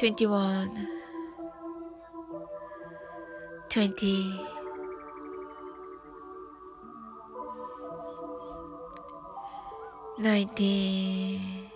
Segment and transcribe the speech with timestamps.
[0.00, 0.88] 21
[3.68, 4.40] 20
[10.18, 11.70] 19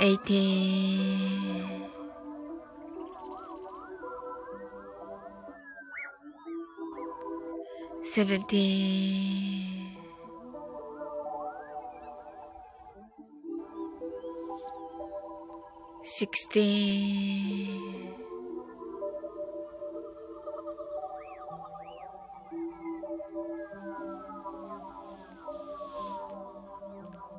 [0.00, 1.52] 18
[8.12, 9.51] seventeen,
[16.22, 18.14] sixteen,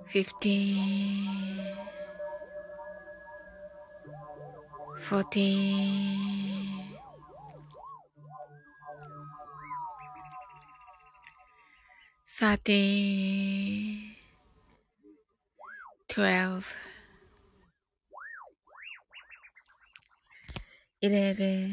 [0.06, 1.30] fifteen,
[5.00, 6.44] fourteen.
[12.40, 13.12] thirteen,
[21.03, 21.73] eleve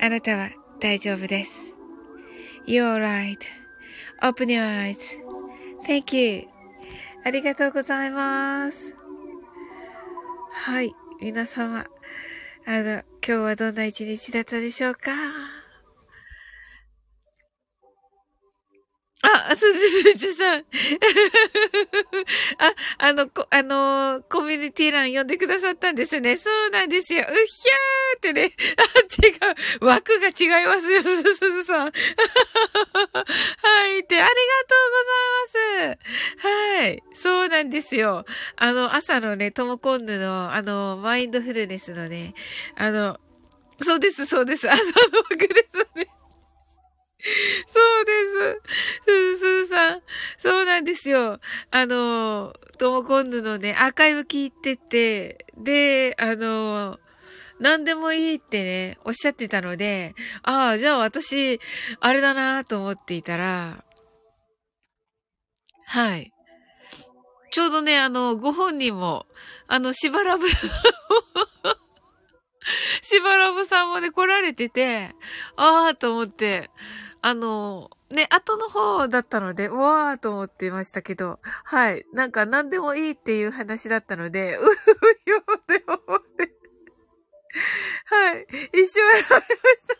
[0.00, 0.50] あなたは
[0.80, 1.74] 大丈夫です。
[2.66, 2.98] You're
[4.20, 4.94] right.Open your
[5.86, 6.48] eyes.Thank you.
[7.24, 8.94] ありがとうございます。
[10.52, 10.92] はい。
[11.20, 11.84] 皆様、
[12.64, 15.10] あの、今日はどんな一日だったでしょうか？
[19.48, 20.60] あ、あ、すずすずさん。
[22.58, 26.36] あ、あの、こ、あのー、コミュニティ欄読んでくださったんですね。
[26.36, 27.22] そうなんですよ。
[27.22, 28.52] うひゃーってね。
[28.78, 28.82] あ、
[29.26, 29.30] 違
[29.80, 29.84] う。
[29.84, 31.92] 枠が違いますよ、すずすずさん。
[31.92, 31.92] は
[33.88, 34.00] い。
[34.00, 34.34] って、ありが
[34.66, 35.04] とうご
[35.78, 36.46] ざいます。
[36.48, 37.02] はい。
[37.14, 38.24] そうなんですよ。
[38.56, 42.34] あの、朝のね、トモコンヌの、あの、マインドフルネスのね、
[42.76, 43.18] あの、
[43.82, 44.70] そうです、そうです。
[44.70, 46.08] 朝の枠ですね。
[47.74, 48.12] そうで
[49.06, 49.38] す。
[49.38, 50.02] すずさん。
[50.38, 51.40] そうなんですよ。
[51.70, 56.98] あの、ともこんぬのね、アーカイブ聞いてて、で、あの、
[57.58, 61.60] 何でもいいってね、おっしゃってたので、ああ、じゃあ私、
[61.98, 63.84] あれだなと思っていたら、
[65.86, 66.32] はい。
[67.50, 69.26] ちょうどね、あの、ご本人も、
[69.66, 70.48] あの、しばらぶ
[73.02, 75.14] しばらぶさんもね、来られてて、
[75.56, 76.70] ああ、と思って、
[77.20, 82.06] あの、ね、後の方だったので、うわーと思ってましたけど、はい。
[82.12, 86.54] なんか何でもいいっていう話だったので、 うふふよって思って。
[88.06, 88.46] はい。
[88.72, 89.52] 一瞬現れまし
[89.86, 89.98] た。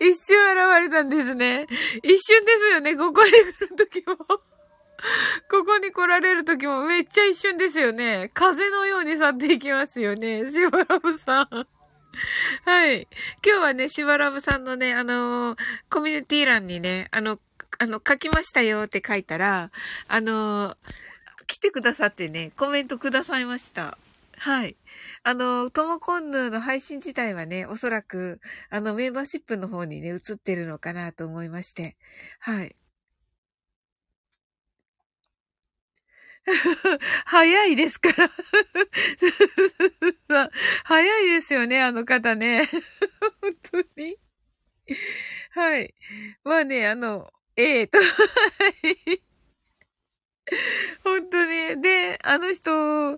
[0.00, 1.66] 一瞬現れたんですね。
[2.02, 3.36] 一瞬ですよね、ここに来
[3.68, 4.16] るときも。
[5.50, 8.30] ここに来られるときもめっちゃ一瞬ですよね。
[8.34, 10.50] 風のように去っていきますよね。
[10.50, 11.66] しばらぶさん。
[12.64, 13.08] はい。
[13.44, 15.58] 今日はね、しばらぶさんのね、あのー、
[15.90, 17.38] コミュニティ欄にね、あの、
[17.78, 19.70] あの、書きましたよって書いたら、
[20.08, 20.76] あのー、
[21.46, 23.98] 来てくださってね、コメントくださいました。
[24.36, 24.76] はい。
[25.24, 31.96] あの、トモコンヌの配信自体はね、おそらく、あの、メンバーシップの方にね、映ってるのかなと思いまして。
[32.40, 32.74] はい。
[37.24, 38.28] 早いですから
[40.84, 42.68] 早いですよね、あの方ね。
[43.40, 44.18] 本当に。
[45.50, 45.94] はい。
[46.44, 47.98] まあね、あの、ええー、と。
[51.04, 51.80] 本当に。
[51.80, 53.16] で、あの人、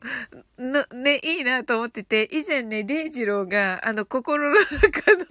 [0.59, 5.25] の、ね、いいなと思ってて、以前ね、デイジローが、あの、心の中の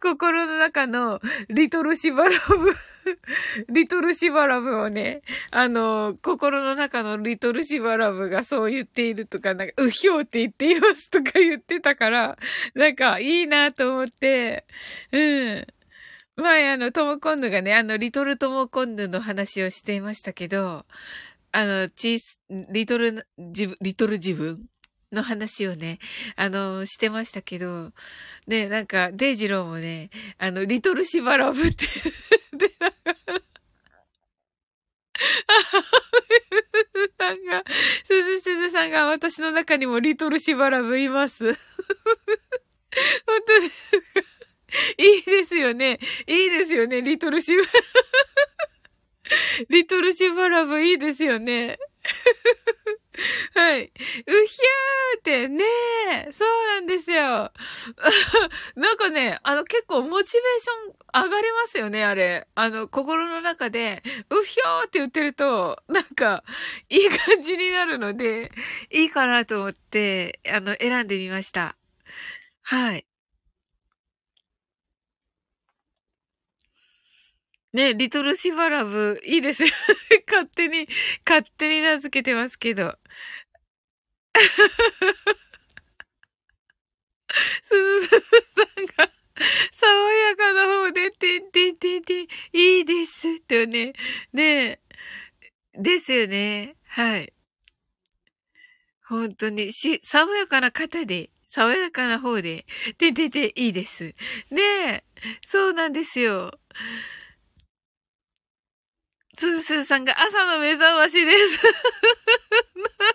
[0.00, 2.74] 心の中のリトルシバラブ
[3.68, 12.38] リトルシバラブをね、あの、心の中のリトルシバラブがそう言っているとか、なんか、うひょうって言っていますとか言ってたから、
[12.74, 14.64] なんか、いいなと思って、
[15.12, 15.66] うん。
[16.36, 20.84] 前、あの、トモコンヌがね、あの、リトルトモコンヌの話をしていましたけど、
[21.52, 24.66] あの、チース、リトル、自分、リトル自分
[25.12, 25.98] の話をね、
[26.36, 27.92] あの、してましたけど、
[28.46, 31.86] ね、なんか、デイジローもね、あの、リトルシバラブって、
[37.18, 37.64] さんが、
[38.06, 41.44] すずすずさんが私の中にもリトルシバラブいます。
[41.44, 41.54] 本
[43.46, 43.70] 当です
[44.14, 44.24] か？
[44.98, 45.98] いいですよね。
[46.26, 47.02] いいですよね。
[47.02, 47.62] リトルシバ、
[49.70, 51.78] リトルシバラブいいですよね。
[53.54, 53.84] はい。
[53.84, 53.90] う
[54.46, 55.64] ひゃーってね
[56.28, 57.52] え、そうなんですよ。
[58.76, 62.46] なんかね、あの結構モチベーション上がりますよね、あれ。
[62.54, 66.42] あの、心の中で、うひょーって言ってると、なんか、
[66.88, 68.50] いい感じになるので、
[68.90, 71.76] いいかなと思って、あの、選んでみました。
[72.62, 73.06] はい。
[77.74, 79.68] ね、リトルシバラブ、いいですよ。
[80.30, 80.86] 勝手に、
[81.28, 82.96] 勝手に名付けてますけど。
[87.64, 88.20] す ずすず
[88.54, 89.12] さんが、
[89.72, 93.40] 爽やかな方で、てんてんてんてん、いいです。
[93.40, 93.92] とね、
[94.32, 94.80] ね
[95.74, 96.76] ですよね。
[96.86, 97.32] はい。
[99.08, 102.66] 本当に、し、爽やかな方で、爽やかな方で、
[102.98, 104.14] てんてんてん、いいです。
[104.50, 105.04] ね
[105.48, 106.52] そうなんですよ。
[109.36, 111.58] スースーさんが朝の目覚ましです。
[111.66, 111.72] な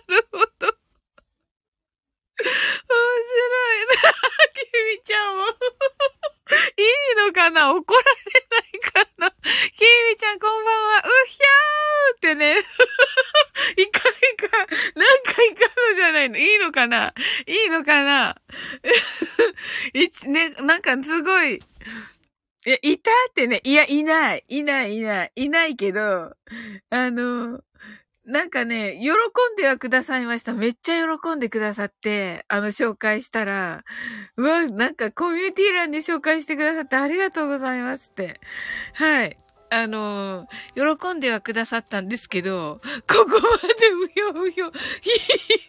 [0.08, 0.66] るほど。
[2.40, 3.94] 面白いな。
[4.54, 4.60] キ
[4.98, 5.46] ミちゃんも。
[5.46, 7.72] いいのかな？
[7.74, 8.06] 怒られ
[8.50, 9.30] ないかな？
[9.40, 10.98] キミちゃんこんばんは。
[10.98, 12.64] うひゃーってね。
[13.76, 17.14] いかいか、なんかいかのじゃないのいいのかな？
[17.46, 18.36] いいのかな？
[19.94, 21.60] いね、なんかすごい、
[22.66, 24.44] いや、いたってね、いや、いない。
[24.48, 25.32] いない、いない。
[25.34, 26.36] いないけど、
[26.90, 27.62] あの、
[28.26, 30.52] なんかね、喜んではくださいました。
[30.52, 33.84] めっちゃ喜んでくださって、あの、紹介したら、
[34.36, 38.40] うわ、なんかコミュニティ欄で紹介してくださってありがとうございますって。
[38.94, 39.38] はい。
[39.70, 43.38] あの、喜んではくださったんですけど、ここま
[43.80, 45.10] でうひょうひょ、ひ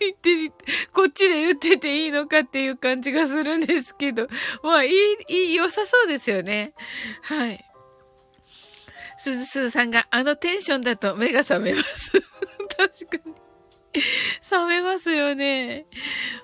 [0.10, 4.28] ーって、こっちで言ってていいのかっていう感じがするんですけど、
[4.64, 4.92] まあ、いい、
[5.30, 6.74] いい、良さそうですよね。
[7.22, 7.64] はい。
[9.18, 12.12] すずすずさんがあのテンションだと目が覚めます。
[12.76, 13.36] 確かに。
[14.42, 15.86] 覚めますよね。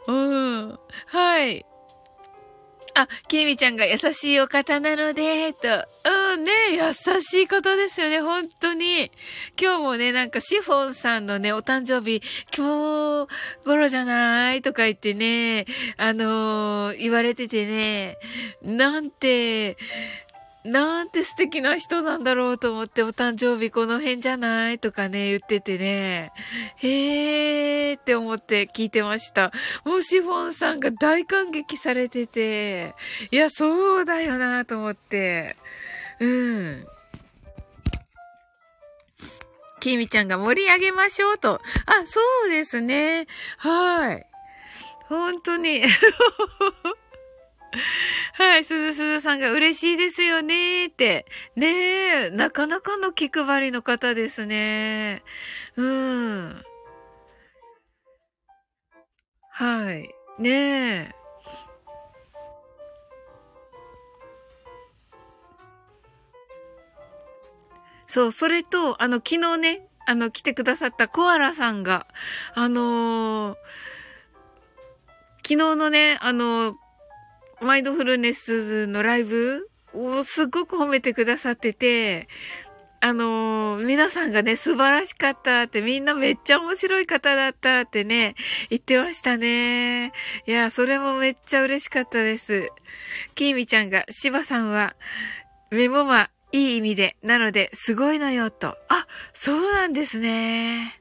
[0.08, 0.80] うん。
[1.08, 1.66] はい。
[3.00, 5.68] あ、ケミちゃんが優しいお方なので、と。
[6.04, 9.12] うんね、優しい方ですよね、本当に。
[9.62, 12.24] 今日もね、なんかシフォンさんのね、お誕生日、
[12.56, 15.66] 今日頃じゃないとか言ってね、
[15.98, 18.18] あのー、言われててね、
[18.64, 19.78] なんて、
[20.68, 26.34] なんて素敵な人なんだろうと思って、お誕生日この辺じゃないとかね、言っててね、
[26.76, 29.54] へーって思って聞いてました。
[29.86, 32.96] もうシフォンさんが大感激されてて、
[33.32, 35.56] いや、そうだよなと思って、
[36.20, 36.86] うん。
[39.80, 41.62] きみちゃんが盛り上げましょうと。
[41.86, 43.28] あ、そうですね。
[43.58, 44.26] はい。
[45.08, 45.84] 本当に。
[48.34, 51.26] はい、すずすずさんが嬉しいですよねって。
[51.56, 51.68] ね
[52.28, 55.24] え、なかなかの気配りの方ですね。
[55.76, 56.64] うん。
[59.52, 60.10] はい。
[60.40, 61.16] ねえ。
[68.08, 72.08] そう、それと、あの、昨日ね、あの、来てくださったコアラさんが、
[72.54, 73.58] あのー、
[75.44, 76.76] 昨日のね、あのー、
[77.62, 82.28] マインドフルネスのライブをすっごく褒めてくださってて、
[83.00, 88.36] あのー、皆さんがね、素晴らしかったって、みんなめっちゃ面白い方だったってね、
[88.70, 90.14] 言ってましたね。
[90.48, 92.70] いや、それもめっちゃ嬉しかったです。
[93.36, 94.96] きーみちゃんが、しばさんは、
[95.70, 98.70] メモマ、いい意味で、なので、すごいのよ、と。
[98.90, 101.00] あ、そうなんですね。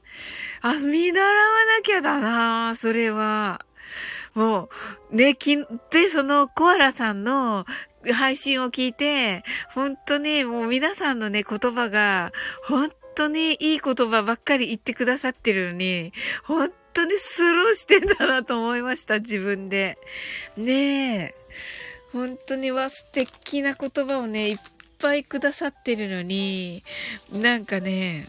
[0.61, 1.33] あ、見習わ
[1.79, 3.65] なきゃだな、それは。
[4.37, 4.69] も
[5.11, 5.65] う、ね、き、で、
[6.13, 7.65] そのコアラさんの
[8.13, 9.43] 配信を聞いて、
[9.75, 12.33] 本当にもう皆さんのね、言葉が、
[12.69, 16.13] 本当にいい言葉ばっかり言ってくださってるのに、
[16.45, 19.97] 本当にスルーしてんだなと思いました、自分で。
[20.59, 21.35] ねえ。
[22.13, 24.59] 本当には素敵な言葉をね、いっ
[24.99, 26.83] ぱいくださってるのに、
[27.33, 28.29] なんかね、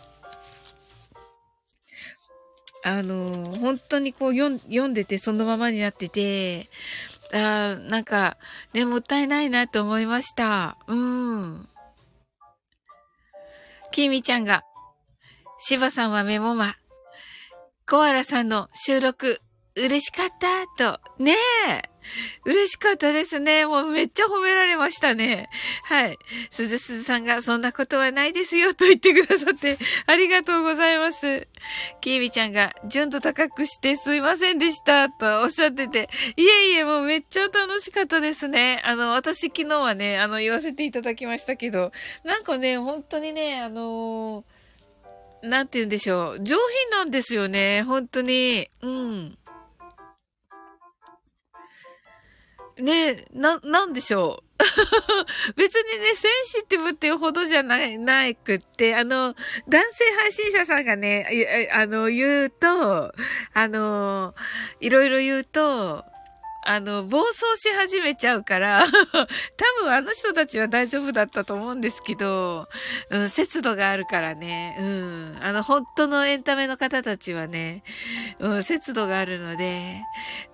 [2.83, 6.69] あの、本当にこう読んでてそのままになってて、
[7.33, 8.37] あなんか、
[8.73, 10.77] ね、もったいないなと思いました。
[10.87, 11.67] うん。
[13.91, 14.63] きみちゃんが、
[15.59, 16.75] しばさんはメモマ。
[17.89, 19.41] コアラさんの収録、
[19.77, 21.23] 嬉しかったと。
[21.23, 21.35] ね
[21.69, 21.97] え。
[22.45, 23.65] 嬉しかったですね。
[23.65, 25.49] もうめっちゃ褒められましたね。
[25.83, 26.17] はい。
[26.49, 31.47] すずすずさんがそんなことはないですよと言ってくださってありがとうございます。
[32.01, 38.81] きービちゃんが純度高くしてすいませんでしたとおっしゃってて、いえいえもうめっちゃ楽しかったですね。
[38.85, 41.91] あの、私昨日はね、あの言わせていただきましたけど、
[42.23, 46.39] なんかね、本当にね、あのー、なんて言うんでしょう。
[46.41, 46.57] 上
[46.89, 47.83] 品なんですよね。
[47.83, 48.69] 本当に。
[48.81, 49.37] うん。
[52.79, 54.47] ねな、なんでしょう。
[55.55, 59.35] 別にね、センシティブっていうほどじゃない、ないくって、あの、
[59.67, 63.13] 男性配信者さんがね、あの、言うと、
[63.53, 64.33] あの、
[64.79, 66.05] いろいろ言うと、
[66.69, 72.67] あの、暴走し始めちゃうから 多分あの人たちは大丈夫だったと思うんですけど、
[73.09, 77.83] うん、節度があるからね、うん、あの、本当のエンタメの方たちはね、
[78.39, 80.01] うん、節度があるので、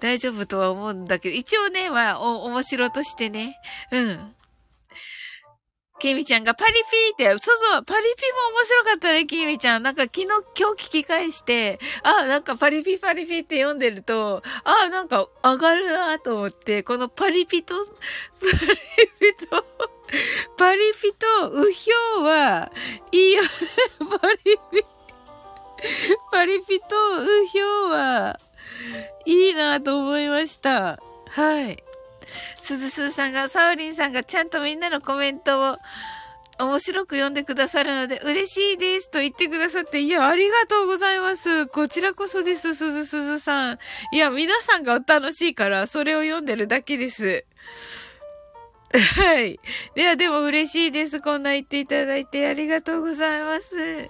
[0.02, 3.58] 大丈夫とは思うんだけど、一応ね、まあ、お、面白としてね、
[3.90, 4.36] うん、
[6.04, 9.84] キミちゃんがパリピーって、そうそう、パリピーも面白かったね、キミちゃん。
[9.84, 17.88] なんか昨日、今日聞き返して、あ、なんかパリピーパリピーって読んでると、あ、なんか上がるなと思って、このパリピと、 パ
[19.22, 19.66] リピと、
[20.58, 22.70] パリピと、うひょうは、
[23.14, 23.50] いいよね、
[24.20, 24.86] パリピ。
[26.34, 26.86] パリピと、
[27.22, 28.42] うひょうは、
[29.26, 31.00] いいなと思いました。
[31.30, 31.82] はい。
[32.62, 35.78] すずすーさんが、サウリンさんがちゃんとみんなのコメントを
[36.60, 41.68] 面白く読んでくださるので嬉しいですと言ってくださって、いや、ありがとうございます。
[41.68, 43.80] こちらこそです、すずすずさん。
[44.12, 47.46] いや、皆さんが楽しいから、それを読んでるだけです。
[48.94, 49.54] はい。
[49.54, 49.60] い
[50.00, 51.20] や、でも嬉しいです。
[51.20, 54.10] こんな言っていただいてありがとうございます。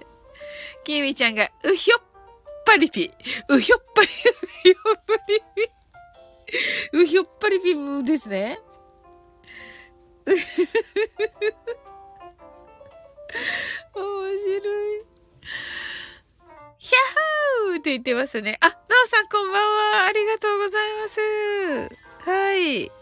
[0.84, 2.02] きみちゃんが、うひょっ
[2.66, 3.10] ぱりぴ。
[3.48, 4.10] うひょっぱり、う
[4.62, 5.73] ひょっぱりぴ。
[6.92, 8.58] うひょっぱりピムですね。
[10.26, 10.36] 面
[13.94, 15.04] 白い。
[16.78, 18.58] ヒャッホーって言ってますね。
[18.60, 20.04] あ、なおさんこんばんは。
[20.04, 21.20] ありがとうございます。
[22.30, 22.92] はい。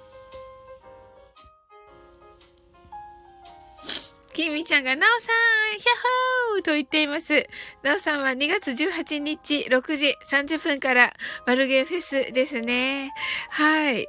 [4.32, 7.48] きみちゃんが、なおさん、ャッホーと言っています。
[7.82, 11.14] なおさんは2月18日6時30分から
[11.46, 13.12] マルゲンフェスですね。
[13.50, 14.06] はい。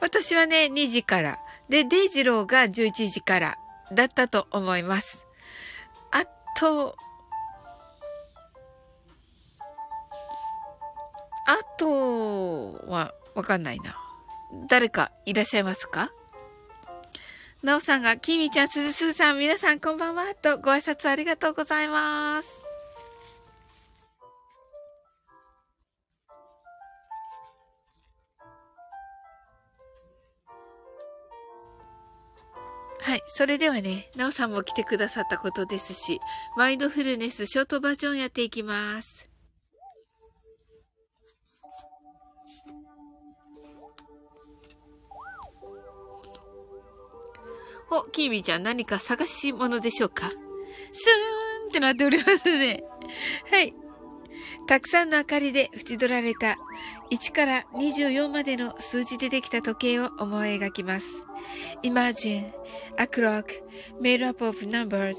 [0.00, 1.38] 私はね、2時から。
[1.68, 3.58] で、デイジローが11時から
[3.92, 5.24] だったと思います。
[6.10, 6.24] あ
[6.58, 6.96] と、
[11.46, 13.96] あとは、わかんないな。
[14.68, 16.10] 誰かいらっしゃいますか？
[17.60, 22.48] なおさんが、きみちゃん、すずすずさん、皆さんこんばんは、とご挨拶ありがとうございます。
[33.00, 33.22] はい。
[33.26, 36.20] それではね、なおさんも来てくださったことですし、
[36.56, 39.27] マインドフルネスショートバージョンやっていきます。
[47.90, 50.28] お、キービーちゃん何か探し物でしょうか？
[50.28, 52.82] スーンってなっておりますね。
[53.50, 53.74] はい。
[54.66, 56.58] たくさんの明かりで縁取られた
[57.10, 61.06] 1から24までの数字でできた時計を思い描きます。
[61.82, 62.52] Imagine
[62.98, 63.46] a clock
[64.00, 65.16] made up of numbers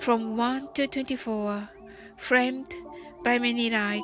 [0.00, 1.68] from 1 to 24
[2.18, 2.66] framed
[3.24, 4.02] by many lights.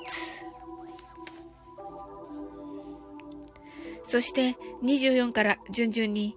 [4.04, 6.36] そして24から順々に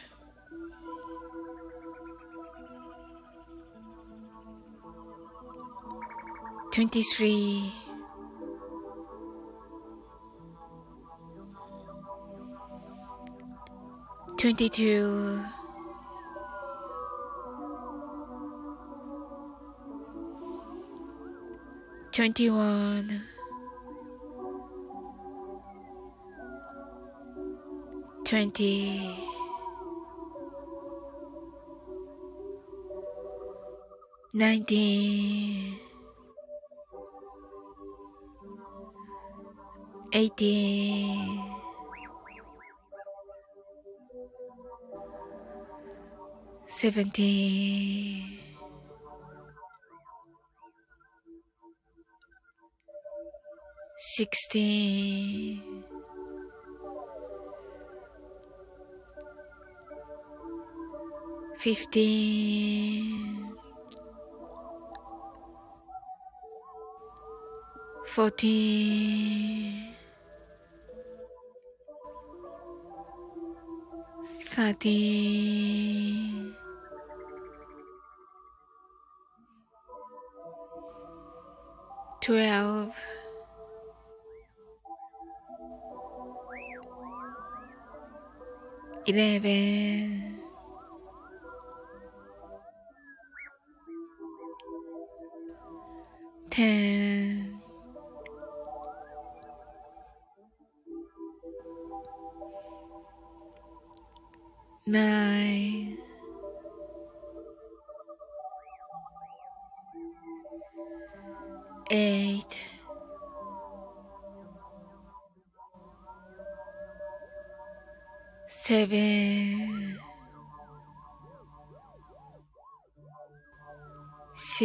[6.71, 7.73] 23
[14.37, 15.43] 22
[22.11, 23.21] 21
[28.23, 29.31] 20
[34.33, 35.70] 19
[40.13, 41.61] 18
[46.67, 48.41] 17
[54.17, 55.61] 16
[61.59, 63.55] 15
[68.05, 69.90] 14
[74.73, 76.53] body.
[82.21, 82.93] Twelve.
[89.07, 90.10] Eleven.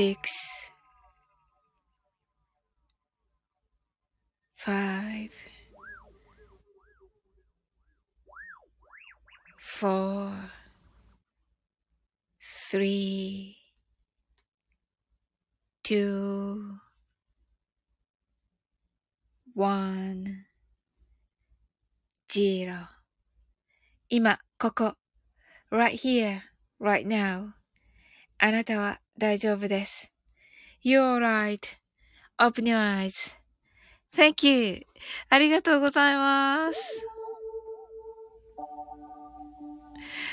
[0.06, 0.32] six,
[4.56, 5.32] five,
[9.60, 10.32] four,
[12.70, 13.58] three,
[15.84, 16.78] two,
[19.54, 20.46] one,
[22.32, 22.88] zero
[24.10, 24.96] 今、ここ。
[25.72, 26.44] right here,
[26.80, 27.54] right now.
[28.39, 30.11] あなたは大丈夫です。
[30.85, 33.11] You're right.Open your
[34.15, 34.87] eyes.Thank you.
[35.31, 36.79] ありがとうございます。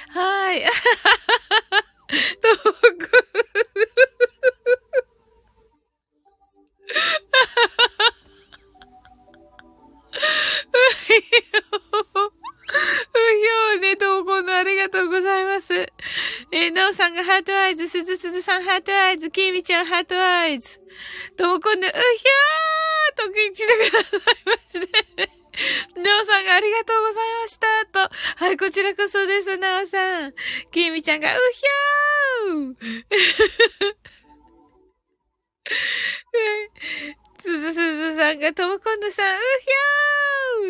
[0.10, 0.62] はい。
[0.62, 0.68] 遠
[2.98, 3.24] く。
[11.73, 11.73] う
[13.24, 15.92] ひょうね、投稿のありがとうございます。
[16.52, 20.80] え、なおさんが heart eyes、すずすずさん heart eyes、きみちゃん heart eyes。
[21.38, 25.44] ともこんぬ、うひゃーと聞いてくださいまして。
[25.96, 27.86] なおさんがありがとうございました。
[28.08, 28.16] と。
[28.38, 30.34] はい、こちらこそです、なおさん。
[30.72, 32.76] きみちゃんが、うひゃー
[37.44, 39.68] すずすずさんが、ともこんぬさん、うひ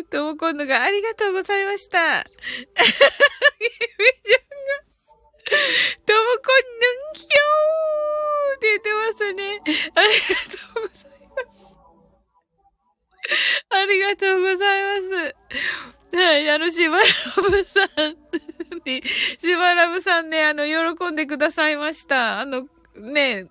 [0.00, 2.24] ーともこんぬがありがとうございました。
[2.24, 4.82] きみちゃんが、
[6.04, 9.62] ともこんぬんひょーって言ってますね。
[9.94, 11.62] ありがとうございます。
[13.70, 16.16] ありがとうございます。
[16.16, 17.04] はい、あの、しばら
[17.50, 18.16] ぶさん
[18.84, 19.00] に、
[19.40, 22.40] しばらぶさんね、あの、喜んでくださいました。
[22.40, 23.46] あの、ね、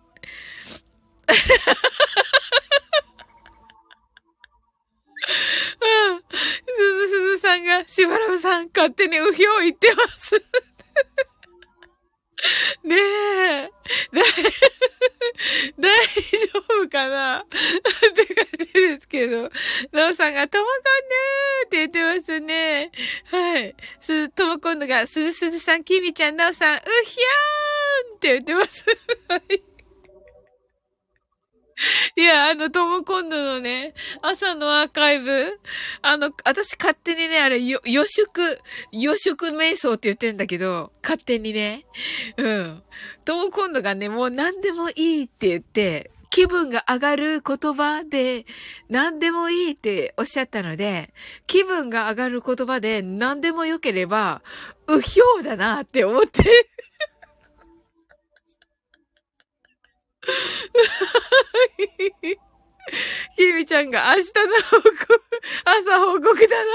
[5.81, 6.19] うん。
[6.19, 10.35] すずすずさんが、しばらぶさん、勝手にうひょう言ってます。
[12.83, 13.69] ねえ。
[14.11, 14.21] だ
[15.79, 17.45] 大丈夫かなっ
[18.13, 19.49] て感じですけど。
[19.91, 22.91] なおさんが、ともこんぬーって言ってますね。
[23.25, 23.75] はい。
[24.01, 28.85] す、ともこんぬが、すずすずさん、きみちゃん、なおさん、うひゃーんって言ってます。
[29.29, 29.72] はい。
[32.15, 35.59] いや、あの、トムコンヌのね、朝のアーカイブ、
[36.01, 38.59] あの、私勝手にね、あれ、よ、予祝、
[38.91, 41.85] 予祝瞑想って言ってるんだけど、勝手にね、
[42.37, 42.83] うん。
[43.25, 48.47] トムコンヌがね、もう何でもいいって言って、気分が上がる言葉で
[48.89, 51.13] 何でもいいっておっしゃったので、
[51.45, 54.41] 気分が上がる言葉で何でも良ければ、
[54.87, 56.41] うひょうだなって思って
[63.35, 65.21] ひみちゃんが明日の報告、
[65.65, 66.71] 朝報告だな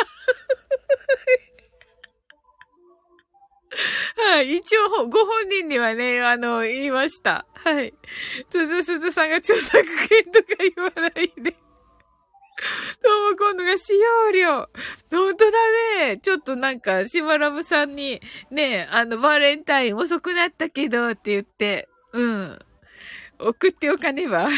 [4.17, 4.57] はい。
[4.57, 7.47] 一応、ご本人にはね、あの、言いました。
[7.55, 7.95] はい。
[8.49, 11.55] すずすずさんが著作権とか言わないで。
[13.03, 14.69] とも今度が使用料。
[15.11, 16.19] 本当だね。
[16.19, 22.59] ちょっとなんか、しばらぶさんに、ね、あの、バレンタイン遅くなったけどって言って、うん。
[23.41, 24.49] 送っておかねば。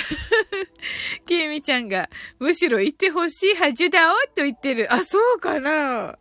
[1.27, 4.93] ケイミちゃんが、むしろ言ってほしい恥だおと言ってる。
[4.93, 6.19] あ、そうかな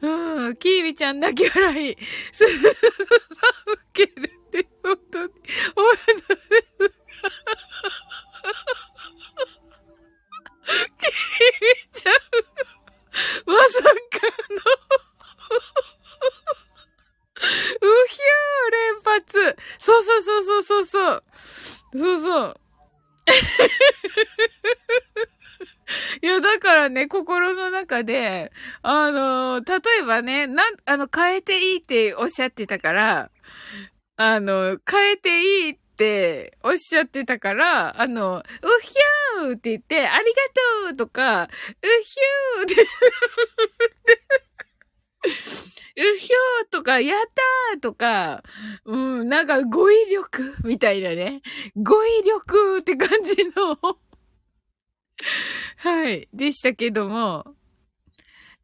[0.00, 1.96] うん、キーミちゃん泣き笑い。
[2.32, 2.72] すずさん
[3.72, 5.32] 受けるって、本当に、
[5.74, 5.96] 本
[6.28, 6.92] 当です。
[10.66, 11.10] キー
[11.60, 12.12] ミちゃん、
[13.46, 13.96] まさかの
[17.80, 21.24] うひゃー連発そうそうそうそうそうそう。
[21.94, 22.60] そうそう。
[26.22, 33.30] いや、だからね、心の中で、あの、例えばね、なん、あの、変えていいっておっしゃってたから、
[34.16, 38.42] あの、変えていいっておっしゃってたから、あの、う
[38.82, 40.32] ひゃーって言って、ありが
[40.88, 42.74] とうとか、うひゅーって
[45.96, 47.20] うひょーとか、やっ
[47.72, 48.42] たーとか、
[48.84, 51.42] うん、なんか語彙力 みたいなね。
[51.76, 53.78] 語彙力って感じの
[55.78, 57.56] はい、でしたけども、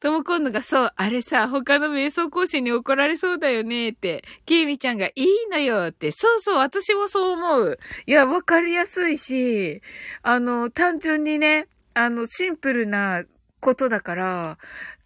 [0.01, 7.79] とも今度がそう、あれさ、他の瞑想講師に怒られそうだよねって、きーみちゃんがいいのよって、そうそう、私もそう思う。
[8.07, 9.81] いや、わかりやすいし、
[10.23, 13.23] あの、単純にね、あの、シンプルな
[13.61, 14.59] ことだから、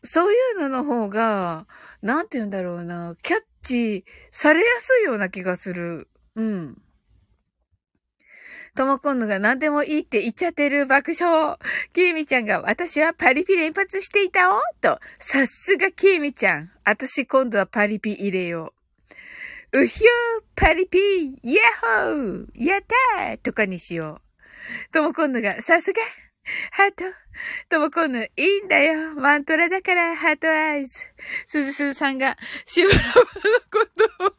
[0.02, 1.66] そういうのの方が、
[2.02, 6.08] なんて言うんだろうな、キャッチされやすいような気がする。
[6.34, 6.82] うん。
[8.74, 11.56] ともこんのが何でもいいって言っちゃってる爆笑。
[11.94, 15.00] きーみちゃんが私はパリピ連発していたおと。
[15.18, 16.70] さすがきーみちゃん。
[16.84, 18.74] 私今度はパリピ入れよ
[19.72, 19.80] う。
[19.80, 21.60] うひゅーパリピイヤ
[22.04, 22.82] ホーやっ
[23.16, 24.20] たーとかにしよ
[24.90, 24.92] う。
[24.92, 26.00] ともこんのがさすが
[26.72, 27.04] ハート。
[27.68, 29.14] ともこんぬ、いいんだよ。
[29.14, 30.98] マントラだから、 heart eyes。
[31.46, 33.86] すずすずさんが、しばらぶのこ
[34.18, 34.36] とを、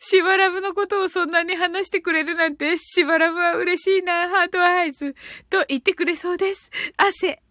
[0.00, 5.14] しばらぶのことをそんなに話してくれるなんて、しばらぶは嬉しいな、 heart eyes。
[5.50, 6.70] と言ってくれそうです。
[6.96, 7.42] 汗。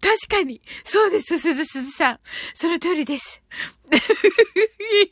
[0.00, 0.60] 確かに。
[0.84, 2.20] そうです、すずすずさん。
[2.54, 3.42] その通りです。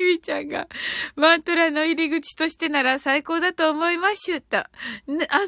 [0.00, 0.68] ゆみちゃんが、
[1.16, 4.58] マントラの入り口としてなら最高だと思いますしゅと。
[4.58, 4.68] あ、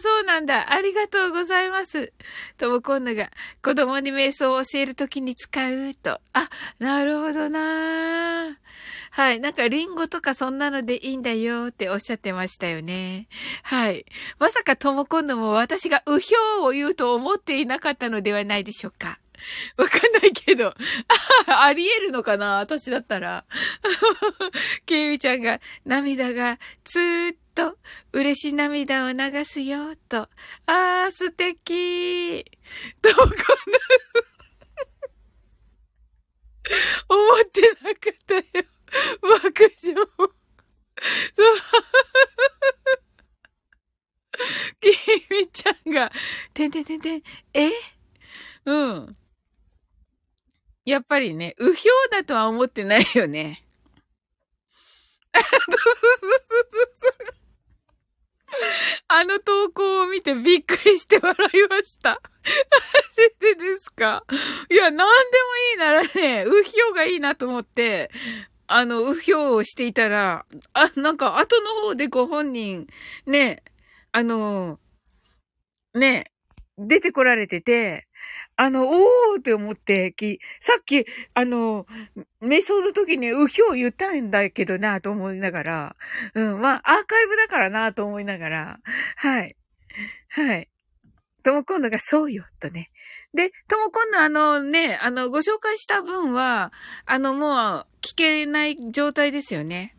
[0.01, 0.73] そうなんだ。
[0.73, 2.12] ありがとうございます。
[2.59, 3.31] とも今度が、
[3.62, 6.21] 子供に瞑想を教えるときに使うと。
[6.33, 8.59] あ、なるほどな
[9.11, 9.41] はい。
[9.41, 13.29] なんか、リンゴとかそんなのでいいんだよっておっしゃってましたよね。
[13.62, 14.05] はい。
[14.39, 19.19] まさかとも今度も私がうひょうを言うと思っていなかったのではないでしょうか。
[19.77, 20.68] わかんないけど。
[20.68, 20.75] あ、
[21.64, 22.57] あり得るのかな？
[22.59, 23.44] 私だったら。
[24.87, 27.79] ケイミちゃんが涙がつーっと
[28.12, 30.29] 嬉し涙を流すよ、と。
[30.66, 32.44] あー、素敵
[33.03, 33.35] どこの？
[37.09, 38.42] 思ってなかったよ。
[39.22, 39.94] 爆笑。
[41.35, 41.57] そう。
[44.81, 44.88] き
[45.31, 46.11] みちゃんが、
[46.53, 47.22] てんてんてんてん、
[47.55, 47.70] え？
[48.66, 49.16] うん。
[50.87, 53.64] やっぱりね、うひょうだとは思ってないよね。
[59.09, 62.20] あの投稿を見てびっくりして笑いました。
[63.16, 64.25] 先生ですか？
[64.70, 68.11] いや、なんでもいいならね、うひょうがいいなと思って、
[68.68, 72.87] あの、うひょうをしていたら、あ、なんか後の方でご本人、
[73.27, 73.64] ね、
[74.12, 74.79] あの、
[75.94, 76.31] ね、
[76.79, 78.07] 出てこられてて、
[78.57, 81.87] あの、おーって思って、き、さっき、あの、
[82.40, 85.97] 瞑想の時にうひょう言ったんだけどなと思いながら、
[86.35, 88.79] うん、まあ、アーカイブだからなと思いながら、
[89.16, 89.57] はい。
[90.31, 90.69] はい。
[91.42, 92.90] とも今度がそうよ、とね。
[93.35, 96.73] で、とも今度あのね、あの、ご紹介した分は、
[97.05, 99.97] あの、もう、聞けない状態ですよね。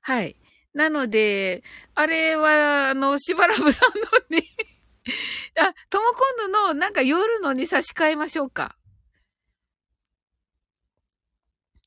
[0.00, 0.36] はい。
[0.74, 1.62] なので、
[1.94, 4.48] あれは、あの、しばらぶさんのね
[5.60, 8.76] あ、とも今度の、なんか夜のに差し替えましょうか。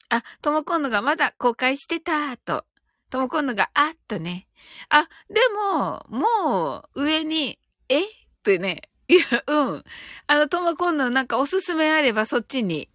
[0.10, 2.65] あ、とも今度がまだ公開してた、と。
[3.10, 4.47] とも今度が、あっとね。
[4.89, 7.58] あ、でも、もう、上に、
[7.89, 8.01] え？
[8.04, 8.08] っ
[8.43, 8.82] てね。
[9.08, 9.84] いや、うん。
[10.28, 12.89] あの、とも今度なんかおすすめあればそっちに。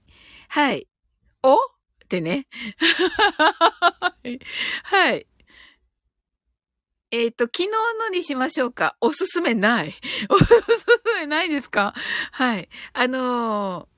[0.49, 0.87] はい。
[1.43, 1.55] お？
[1.57, 1.59] っ
[2.09, 2.47] てね。
[4.85, 5.27] はい。
[7.13, 7.69] えっ、ー、と、昨日
[7.99, 8.97] のにしましょうか。
[9.01, 9.95] おすすめない。
[10.31, 10.55] おすす
[11.19, 11.93] めないですか？
[12.33, 12.69] はい。
[12.93, 13.89] あの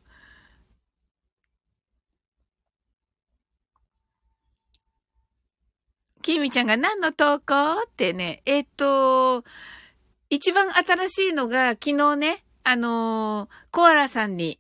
[6.21, 7.83] ー、きみちゃんが何の投稿？
[7.83, 9.45] ってね、えっ、ー、と、
[10.31, 14.59] 一番新しいのが昨日ね、あのー、コアラさんに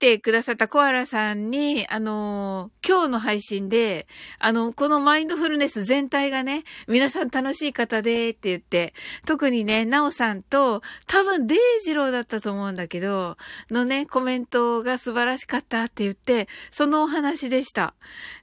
[0.00, 4.08] てくださったコアラさんに、あのー、今日の配信で、
[4.38, 8.94] あの、このマインドフルネス全体がね、皆さん楽しい方でって言って、
[9.26, 13.36] 特にね、ナオさんと、多分デイジローだったと思うんだけど、
[13.70, 17.94] のね、コメントが素晴らしかったって言って、そのお話でした。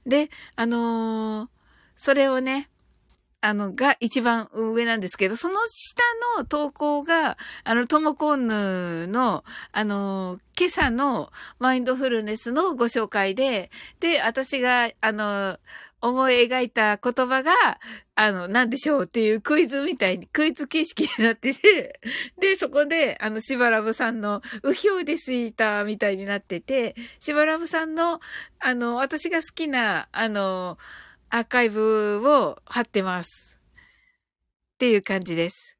[0.06, 1.48] で、あのー、
[1.96, 2.70] それをね、
[3.40, 6.02] あの、が一番上なんですけど、その下
[6.38, 13.70] の投稿が、あの、ともこんぬの、あの、今朝のマインドフルネスのご紹介で、
[14.00, 15.58] で、私が、あの、
[16.00, 17.52] 思い描いた言葉が、
[18.16, 22.00] あの、なんでしょうっていうクイズみたいに、クイズ形式になってて、
[22.40, 28.20] で、そこで、あの、しばらぶさんの、うひょうですいたみたいになってて、しばらぶさんの、
[28.58, 30.78] あの、私が好きな、あの、
[31.30, 33.58] アーカイブを貼ってます。
[34.74, 35.76] っていう感じです。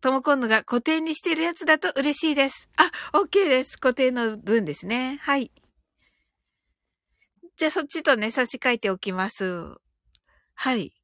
[0.00, 2.68] とも今度が固定にしてるやつだと嬉しいです。
[2.76, 3.76] あ、OK です。
[3.78, 5.18] 固定の分ですね。
[5.22, 5.50] はい。
[7.56, 9.76] じゃあそっちとね、差し替えておきます。
[10.54, 10.94] はい。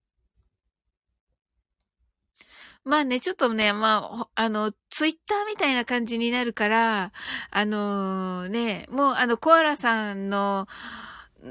[2.84, 7.12] まあね、ちょっとね、まあ、あの、ツイッターみたいな感じになるから、
[7.50, 10.68] あのー、ね、もうあの、コアラさんの、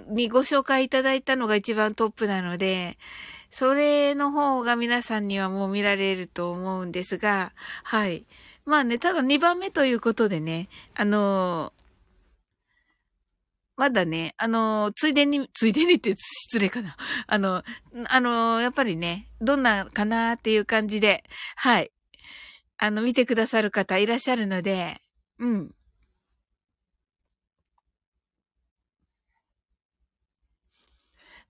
[0.07, 2.97] にご紹介いただいたのが一番トップなので、
[3.49, 7.53] それの方が皆さんにはもう見られると思うんですが、
[7.83, 8.25] はい。
[8.65, 11.71] まあね、ただ2番目ということでね、あの
[13.77, 16.95] まだね、あのついでに、ついでにって失礼かな。
[17.27, 17.63] あの、
[18.09, 21.23] あのやっぱりね、どんなかなっていう感じで、
[21.57, 21.91] はい。
[22.77, 25.01] あの、見てくださる方いらっしゃるので、
[25.39, 25.74] うん。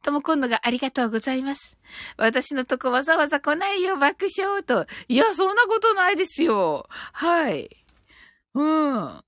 [0.05, 1.79] とも今度がありがとうございます。
[2.15, 4.85] 私のとこわざわざ来ないよ、爆笑と。
[5.07, 6.87] いや、そんなことないですよ。
[7.11, 7.75] はい。
[8.53, 9.23] うん。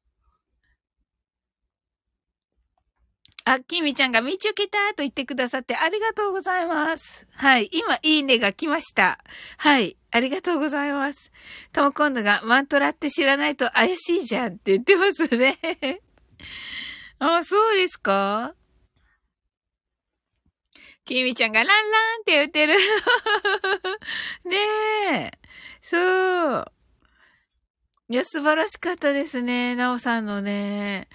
[3.45, 7.25] あ、きみちゃんが見ちゅけたと言ってくださってありがとうございます。
[7.31, 7.69] はい。
[7.71, 9.17] 今、いいねが来ました。
[9.57, 9.97] はい。
[10.11, 11.31] ありがとうございます。
[11.73, 15.57] とも今度がマントラって知らないと怪しいじゃんって言ってますね。
[17.17, 18.53] あ、そうですか？
[21.07, 22.75] きみちゃんがランランって言ってる。
[24.45, 24.57] ね
[25.13, 25.31] え。
[25.81, 26.71] そう。
[28.09, 29.75] いや、素晴らしかったですね。
[29.75, 31.07] なおさんのね。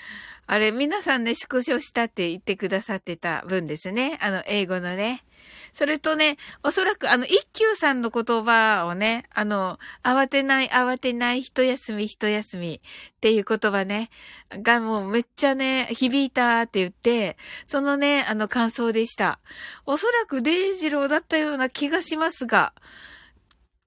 [0.46, 4.18] あれ、皆さんね、縮小したって言ってくださってた分ですね。
[4.20, 5.24] あの、英語のね。
[5.72, 14.11] それとね、おそらくあの、一休さんの言葉をね、あの、慌てない、慌てない、一休み、一休みっていう言葉ね、
[14.50, 19.40] がもうめっちゃね、響いたって言って、そのね、あの感想でした。
[19.87, 22.74] おそらくデイジローだったような気がしますが、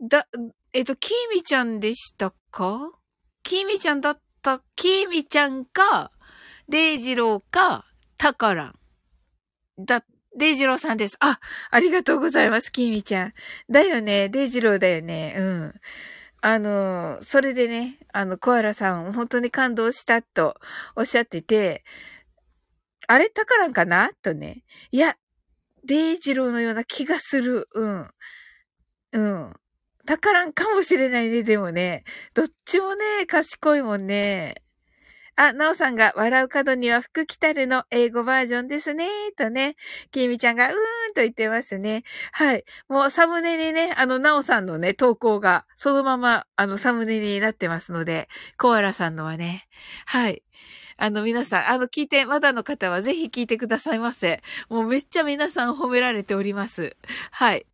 [0.02, 0.28] だ、
[0.74, 2.92] えっと、キーミちゃんでしたか？
[3.44, 6.12] キーミちゃんだった、キーミちゃんか、
[6.68, 7.86] デイジローか、
[8.18, 9.86] タカラン。
[9.86, 10.04] だ、
[10.36, 11.18] デイジローさんです。
[11.20, 13.34] あ、ありがとうございます、キミちゃん。
[13.70, 15.36] だよね、デイジローだよね。
[15.38, 15.74] うん。
[16.42, 20.56] あの、それでね、あの、コアラさん、本当に感動したと
[20.96, 21.84] おっしゃってて、
[23.08, 24.10] あれ、タカランかな？
[24.24, 24.64] とね。
[24.92, 25.16] いや、
[25.84, 27.68] デイジローのような気がする。
[27.76, 28.10] うん。
[29.12, 29.54] うん。
[30.08, 32.04] たからんかもしれないね、でもね。
[32.34, 34.56] どっちもね、賢いもんね。
[35.38, 39.76] あ、なおさんが笑う角には服着たるの英語バージョンですね、とね。
[40.12, 40.76] きみちゃんがうーん
[41.14, 42.04] と言ってますね。
[42.32, 42.64] はい。
[42.88, 49.68] もうサムネにね、あの、なおさんのね、投稿がそのまま、あの、サムネになってますので、コアラさんのはね。
[50.06, 50.44] はい。
[50.98, 54.42] あの、皆さん、あの、聞いて、まだの方はぜひ聞いてくださいませ。
[54.70, 56.96] もうめっちゃ皆さん褒められております。
[57.32, 57.66] はい。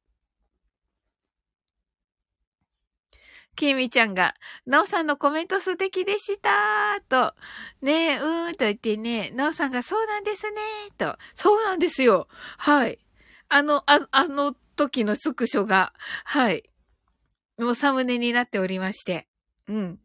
[3.55, 4.33] きみちゃんが、
[4.65, 7.35] なおさんのコメント素敵でしたと、
[7.81, 10.57] ねえ、うーんと言ってね、なおさんがそうなんですね
[10.97, 12.27] と、そうなんですよ。
[12.57, 12.99] はい。
[13.49, 15.93] あの、あ、あの時のスクショが、
[16.25, 16.63] はい。
[17.57, 19.27] もうサムネになっておりまして。
[19.67, 19.99] うん。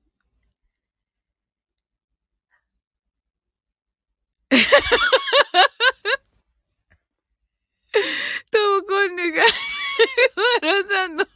[8.50, 9.42] トーコンヌが、
[10.62, 11.26] マラさんの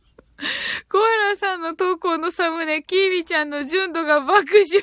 [0.90, 4.82] コアラさんの投稿のサムネ、キービちゃんの純度が爆笑。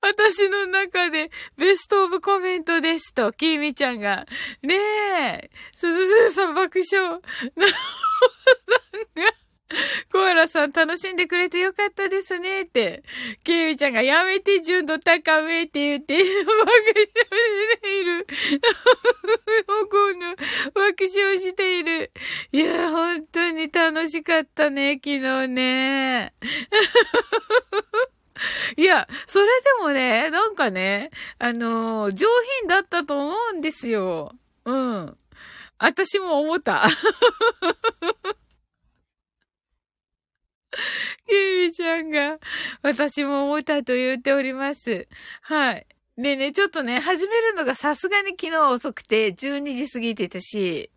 [0.00, 4.26] 私の中でベストオブコメントですと、キーミちゃんが。
[4.62, 7.10] ねえ、すずすずさん爆笑。
[7.10, 7.74] なおさ
[9.20, 9.32] んが、
[10.12, 13.02] コアラさん楽しんでくれてよかったですねって。
[13.44, 16.36] ケイミちゃんがやめて純度高めって言って、爆笑
[17.04, 17.08] し
[17.80, 18.26] ている。
[19.90, 20.26] 今度、
[20.72, 22.10] 爆笑している。
[22.52, 26.32] いや、本当に楽しかったね、昨日ね。
[28.76, 32.26] いや、それでもね、なんかね、あのー、上
[32.60, 34.32] 品だったと思うんですよ。
[34.64, 35.16] うん。
[35.78, 36.82] 私も思った。
[41.28, 42.38] ゆいちゃんが、
[42.82, 45.08] 私も思ったと言っております。
[45.42, 45.86] はい。
[46.16, 50.90] でね、ちょっとね、始めるのがさすがに昨日遅くて、12時過ぎてたし、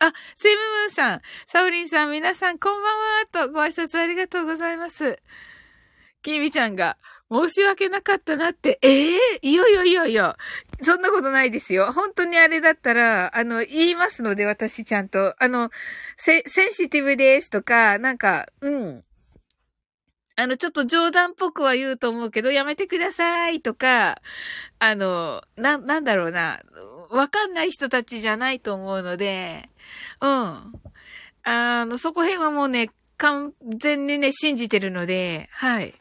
[0.00, 2.82] あ、セイムムーンさん、サウリンさん、皆さん、こんばん
[3.42, 5.20] は、とご挨拶ありがとうございます。
[6.22, 6.98] キミちゃんが、
[7.32, 10.36] 申し訳なかったなって、ええー、いやいやいやいや、
[10.82, 11.92] そんなことないですよ。
[11.92, 15.34] 本当にあれだったら、あの、言いますので、私ちゃんと。
[15.42, 15.70] あの、
[16.16, 19.00] セ、センシティブですとか、なんか、うん。
[20.36, 24.20] あの、ちょっと冗談っぽくは言うと思うけど、やめてくださいとか、
[24.78, 26.60] あの、な、なんだろうな。
[27.10, 29.68] わかんない人たちじゃないと思うので、
[30.20, 30.72] うん。
[31.44, 35.94] あの、そこ辺はもうね、完全にね、信じてるので、はい。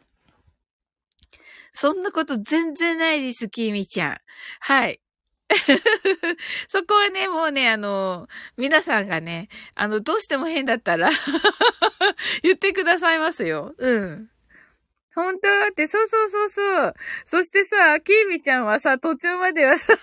[1.74, 4.18] そんなこと全然ないです、きみちゃん。
[4.60, 5.02] はい。
[6.68, 11.10] そこはね、もうね、あの、皆さんがね、あの、どうしても変だったら
[12.44, 13.74] 言ってくださいますよ。
[13.78, 14.30] うん。
[15.14, 16.94] 本当って、そうそうそうそう。
[17.26, 19.94] そしてさ、きーみちゃんはさ、途中まではさ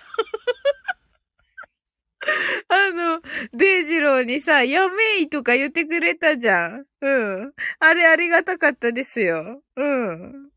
[2.67, 3.21] あの、
[3.53, 6.85] デイジローにさ、やめいとか言ってくれたじゃん。
[7.01, 7.09] う
[7.45, 7.53] ん。
[7.79, 9.63] あれありがたかったですよ。
[9.75, 10.49] うん。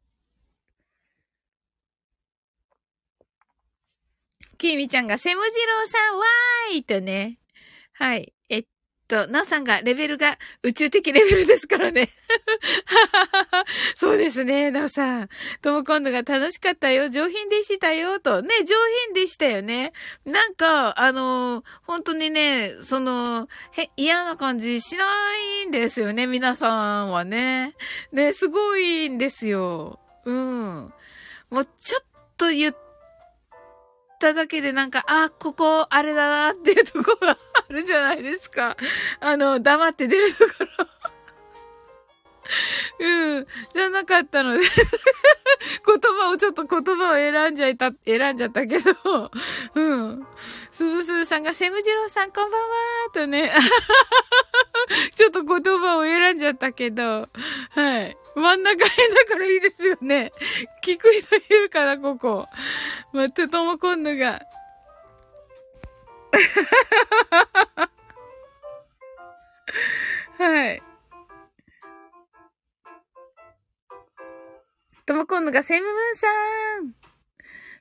[4.62, 7.38] きみちゃんが、セムジローさん、わーいとね。
[7.94, 8.32] はい。
[8.48, 8.64] えっ
[9.08, 12.08] と、なおさんが、レベルが宇宙的レベルですからね。
[13.96, 15.28] そうですね、なおさん。
[15.62, 17.08] とも今度が楽しかったよ。
[17.08, 18.20] 上品でしたよ。
[18.20, 18.40] と。
[18.42, 19.92] ね、上品でしたよね。
[20.24, 25.04] なんか、あの、本当にね、その、へ、嫌な感じしな
[25.64, 27.74] いんですよね、皆さんはね。
[28.12, 29.98] ね、すごいんですよ。
[30.24, 30.92] うん。
[31.50, 32.04] もう、ちょっ
[32.36, 32.91] と言って、
[34.22, 38.76] っただけでなんか、あ、ここ、あれだなっていうところがあるじゃないですか。
[39.18, 40.86] あの、黙って出るところ。
[43.00, 43.46] うん。
[43.72, 44.60] じゃなかったので
[45.86, 49.30] 言葉をちょっと言葉を選んじゃいた、選んじゃったけど、
[49.74, 50.26] うん。
[50.70, 53.52] すずすずさんが、セムジローさんこんばんはーとね、
[55.16, 57.28] ちょっと言葉を選んじゃったけど、
[57.70, 58.16] はい。
[58.34, 60.32] 真ん中辺だからいいですよね。
[60.82, 62.48] 聞く人いるかな、ここ。
[63.12, 64.40] また、ともこんぬが。
[70.38, 70.82] はい。
[75.04, 76.26] とも今度がセムムーンさ
[76.80, 76.94] ん。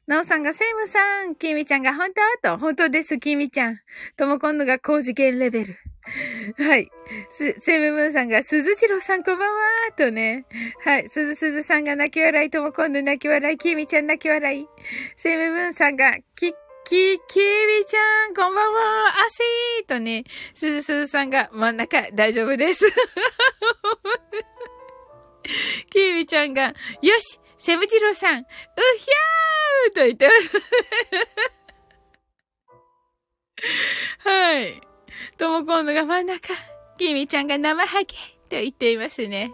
[0.08, 1.36] なおさんがセムさん。
[1.36, 2.10] きみちゃんが本
[2.42, 2.50] 当？
[2.50, 2.58] と。
[2.58, 3.80] 本当です、きみちゃん。
[4.18, 5.78] とも今度が高次元レベル。
[6.58, 6.92] はい。
[7.30, 10.46] す、セムムーンさんが、鈴次郎さんこんばんはーとね。
[10.84, 11.10] はい。
[11.10, 14.68] 鈴鈴さんが泣き笑い、とも今度泣き笑い、きみちゃん泣き笑い。
[15.16, 16.54] セムムーンさんが、き、
[16.84, 22.86] き、きみちゃん、こんばんはー、あしーとね、すずすずさんが真ん中大丈夫です。
[25.92, 28.44] きみちゃんが、よしセムジローさん、う
[28.98, 30.52] ひゃーと言ってます。
[34.20, 34.91] はい。
[35.38, 36.54] とも今度が真ん中、
[36.98, 38.16] きみちゃんが生ハゲと
[38.52, 39.52] 言っていますね。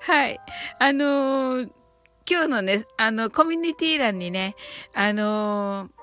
[0.00, 0.40] はい。
[0.78, 1.70] あのー、
[2.28, 4.54] 今日のね、あの、コミュニティ欄にね、
[4.94, 6.00] あのー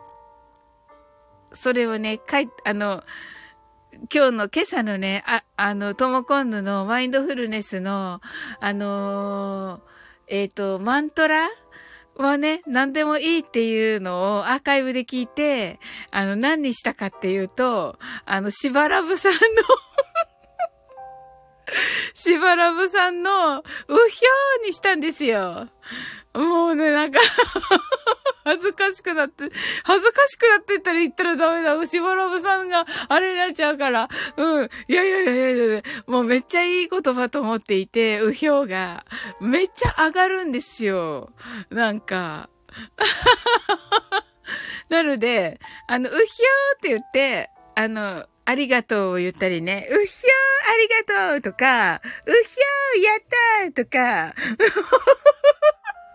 [1.52, 3.04] それをね、かい、あの、
[4.14, 8.22] 今日の今朝のね、あ、あの、トモコンヌのマインドフルネスの、
[8.60, 9.82] あのー、
[10.28, 11.50] えっ、と、マントラ
[12.24, 15.80] はね、何でもいいっていうのをアーカイブで聞いて、
[16.12, 19.38] あの、何にしたかっていうと、あの、しばらぶさんの
[22.14, 25.70] しばらぶさんの、うひょーにしたんですよ。
[26.34, 27.20] もうね、なんか
[28.48, 29.50] 恥ずかしくなって、
[29.84, 31.76] 恥ずかしくなってったら言ったらダメだ。
[31.76, 34.08] 牛原部さんがあれになっちゃうから。
[34.38, 34.70] うん。
[34.88, 39.06] いやいやいやいやいやもうめっちゃいい言葉と思っていて、うひょうが、
[39.42, 41.34] めっちゃ上がるんですよ。
[41.70, 42.50] なんか。
[44.90, 46.24] なので、あの、うひょう
[46.78, 50.02] って言って、あの、ありがとうを言ったりね、うひょー
[50.72, 53.20] ありがとうとか、うひょーやっ
[53.66, 54.34] たーとか、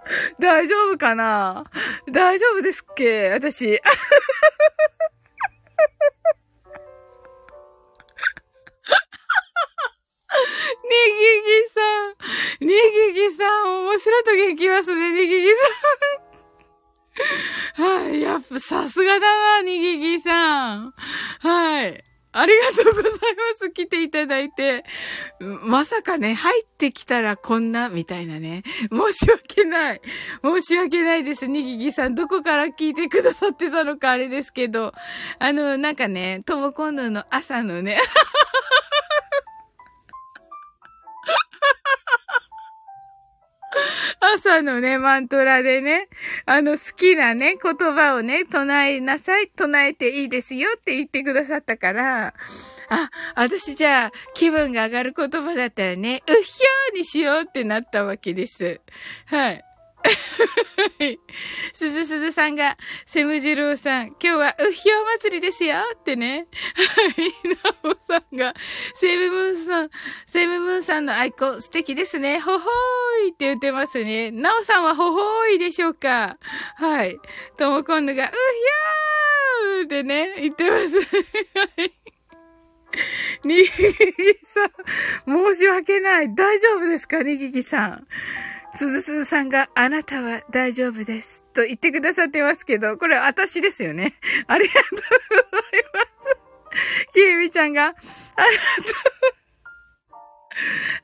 [0.40, 1.64] 大丈夫かな？
[2.10, 3.30] 大丈夫ですっけ？
[3.30, 3.66] 私。
[3.66, 3.76] にぎ
[11.44, 12.14] ぎさん。
[12.60, 15.48] にぎぎさん、面白いと元気ますね、にぎぎ
[17.76, 18.02] さん。
[18.04, 20.94] はい、やっぱさすがだな、にぎぎさん。
[21.40, 22.04] はい。
[22.32, 23.18] ありがとうございま
[23.60, 23.70] す。
[23.70, 24.84] 来ていただいて。
[25.40, 28.62] まさかね、入ってきたらこんな、みたいなね。
[28.90, 30.00] 申し訳ない。
[30.42, 31.46] 申し訳ないです。
[31.46, 34.92] にぎぎさん、どこから聞いてくださってたのかあれですけど。
[35.38, 37.98] あの、なんかね、ともこんぬの朝のね。
[44.22, 46.08] 朝のね、マントラでね、
[46.46, 52.34] あの、好きなね、言葉をね、唱えなさい、唱えていいですよって言ってくださったから、
[52.88, 58.80] あ、私じゃあ、気分が上がる言葉だったらね、うひょーにしようってなったわけです。
[59.26, 59.64] はい。
[61.72, 62.76] すずすずさんが、
[63.06, 66.46] セムジローさん、今日はうひょう祭りですよってね。
[66.74, 68.54] はい、なおさんが、
[68.94, 69.90] セムムーンさん、
[70.26, 72.40] セムムーンさんのアイコン素敵ですね。
[72.40, 74.30] ほほーいって言ってますね。
[74.30, 76.36] なおさんはほほーいでしょうか
[76.76, 77.18] はい。
[77.56, 81.00] ともこんぬが、うひょーってね、言ってます。
[81.00, 81.04] は
[81.84, 81.92] い。
[83.44, 83.68] にぎぎ
[84.44, 86.34] さん、申し訳ない。
[86.34, 87.22] 大丈夫ですか？
[87.22, 88.06] にぎぎさん。
[88.74, 91.44] すずすずさんがあなたは大丈夫です。
[91.52, 94.14] と言ってくださってますけど、これ私ですよね。
[94.48, 97.12] ありがとうございます。
[97.12, 97.94] きえみちゃんが、あな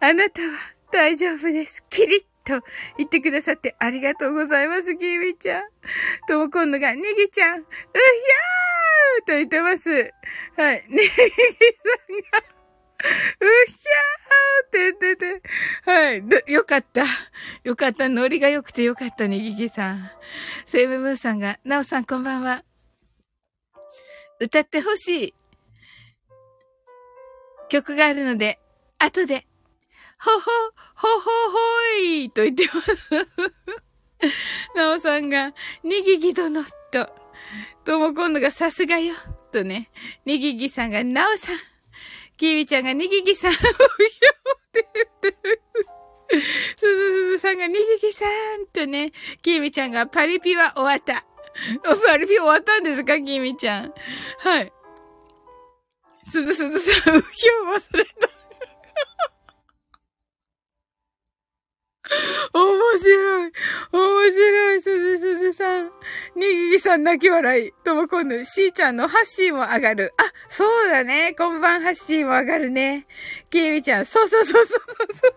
[0.01, 0.49] たあなたは
[0.93, 1.85] 大丈夫です。
[1.91, 2.65] キリッと
[2.97, 5.63] 言ってくださってありがとうございます、きえみちゃん。
[6.27, 9.91] とも今度が、にぎちゃん、うひゃーと言ってます。
[10.57, 10.85] はい。
[10.89, 12.58] にぎさんが、
[12.99, 15.43] うひゃーって言ってて。
[15.85, 16.53] はい。
[16.53, 17.05] よかった。
[17.63, 18.09] よかった。
[18.09, 20.11] ノリが良くてよかった、にぎぎさん。
[20.67, 22.65] セイブムーさんが、なおさんこんばんは。
[24.41, 25.35] 歌ってほしい。
[27.69, 28.59] 曲があるので、
[28.99, 29.47] 後で、
[30.21, 30.41] ほほ、
[30.95, 31.59] ほほほ
[32.03, 33.69] いと言ってます。
[34.75, 35.53] なおさんが、
[35.85, 37.09] にぎぎ殿と、
[37.85, 39.15] とも今度がさすがよ、
[39.53, 39.91] とね、
[40.25, 41.57] にぎぎさんが、なおさん、
[42.39, 45.61] キービちゃんがにぎぎさんをひょって言ってる。
[46.31, 48.27] すずすずさんがにぎぎさ
[48.57, 49.13] んとね、
[49.43, 51.27] キービちゃんがパリピは終わった。
[52.07, 53.93] パリピ終わったんですかキービちゃん。
[54.39, 54.73] はい。
[56.25, 58.29] すずすずさん、うひょ忘れた。
[62.53, 63.53] 面白い。
[63.93, 64.81] 面白い。
[64.81, 65.91] すずすずさん。
[66.35, 67.73] にぎぎさん泣き笑い。
[67.85, 68.45] ともこんぬ。
[68.45, 70.15] しーちゃんのハッシーも上がる。
[70.17, 71.35] あ、そうだね。
[71.37, 73.07] こんばんハッシーも上がるね。
[73.51, 74.07] きえみちゃん。
[74.07, 75.35] そうそうそうそうそう。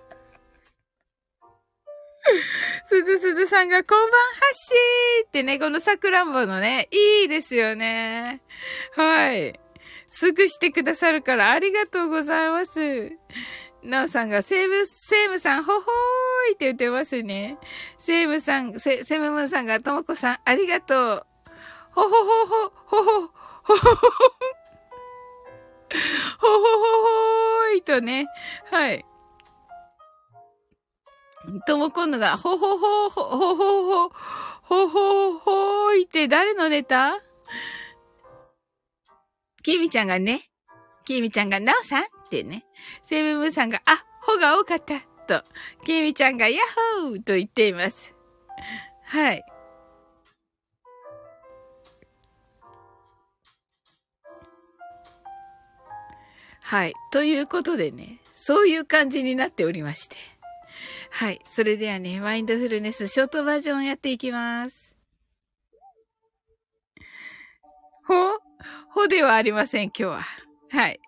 [2.86, 4.16] すずすずさんが、こんばんは
[4.52, 8.42] っしーってね、この桜んぼのね、いいですよね。
[8.96, 9.60] はい。
[10.08, 13.12] すぐしてくださるからありがとうございます。
[13.84, 17.58] なおさんが、セーム、セームさん、ほほーいって言ってますね。
[17.98, 21.26] セームさん、セ、セムムーンさんが、ともこさん、ありがとう。
[21.92, 24.12] ほほほほ、ほほ、ほほほほ、
[26.40, 28.28] ほほほーいとね。
[28.70, 29.06] はい。
[31.66, 34.10] ともこんのが、ほほほ、ほほほ、
[34.62, 37.20] ほほほーいって誰のネタ
[39.64, 40.42] きみちゃんがね、
[41.04, 42.64] きみちゃんが、なおさんってね、
[43.04, 45.44] セムムさんが、あ、ほが多かった、と、
[45.84, 48.16] きみちゃんが、ヤッホーと言っています。
[49.04, 49.44] はい。
[56.62, 56.94] はい。
[57.12, 60.16] ということでね、そういう感じになっておりまして。
[61.10, 61.42] はい。
[61.46, 64.96] それではね、マインドフルネスショートバージョンやっていきます。
[68.06, 68.14] ほ？
[68.90, 70.24] ほではありません、今日は。
[70.70, 71.00] はい。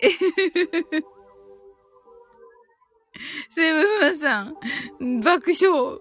[3.49, 4.55] セブンさん、
[5.21, 5.99] 爆笑。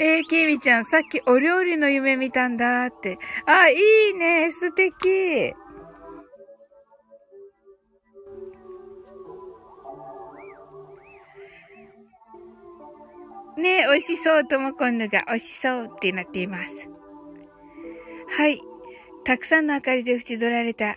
[0.00, 3.18] えー、キミちゃん、さっきお料理の夢見たんだって。
[3.46, 3.74] あ、い
[4.10, 5.54] いね、素敵。
[13.56, 16.88] ね美味しそうとも今度が美味しそうってなっています。
[18.28, 18.60] はい。
[19.24, 20.96] たくさんの明かりで縁取られた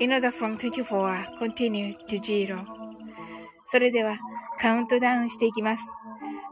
[0.00, 2.64] in order from 24 continue to zero
[3.64, 4.18] それでは
[4.58, 5.84] カウントダウンしていきます。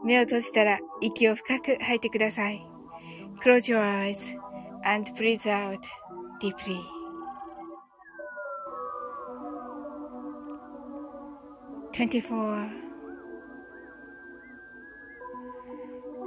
[0.03, 2.65] 目を閉じたら息を深く吐いてください。
[3.43, 4.37] Close your eyes
[4.83, 5.79] and breathe out
[6.39, 6.79] deeply.
[11.91, 12.69] 24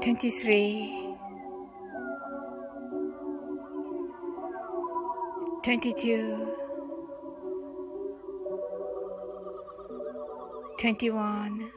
[0.00, 1.00] 23
[5.62, 6.59] 22
[10.80, 11.70] 21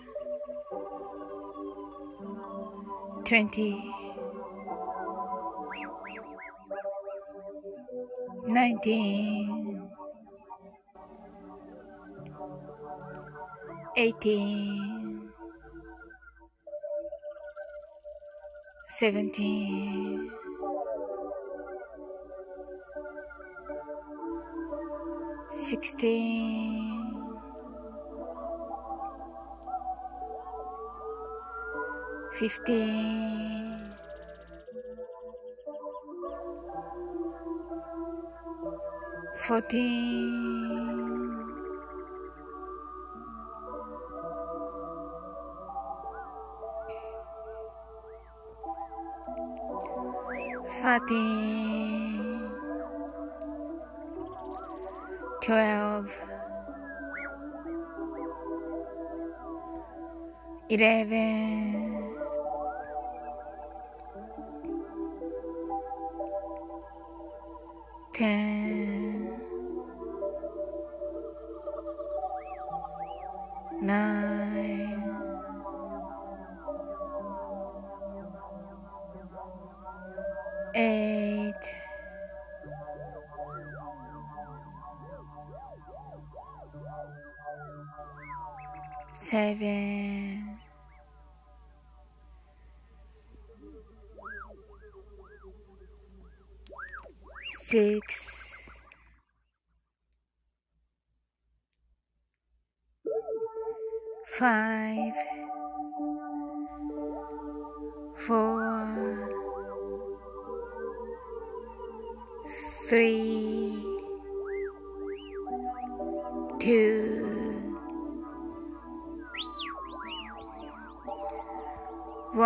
[3.26, 3.92] 20
[8.48, 9.90] 19
[13.98, 15.04] 18
[19.04, 20.30] seventeen,
[25.52, 26.83] sixteen,
[32.44, 33.94] 15
[39.38, 39.94] 14
[50.82, 52.50] 13
[55.42, 56.18] 12
[60.70, 61.53] 11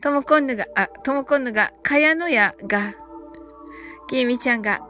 [0.00, 2.94] ともこんぬが、あ、ともこんぬが、かやのやが、
[4.08, 4.80] きみちゃんが、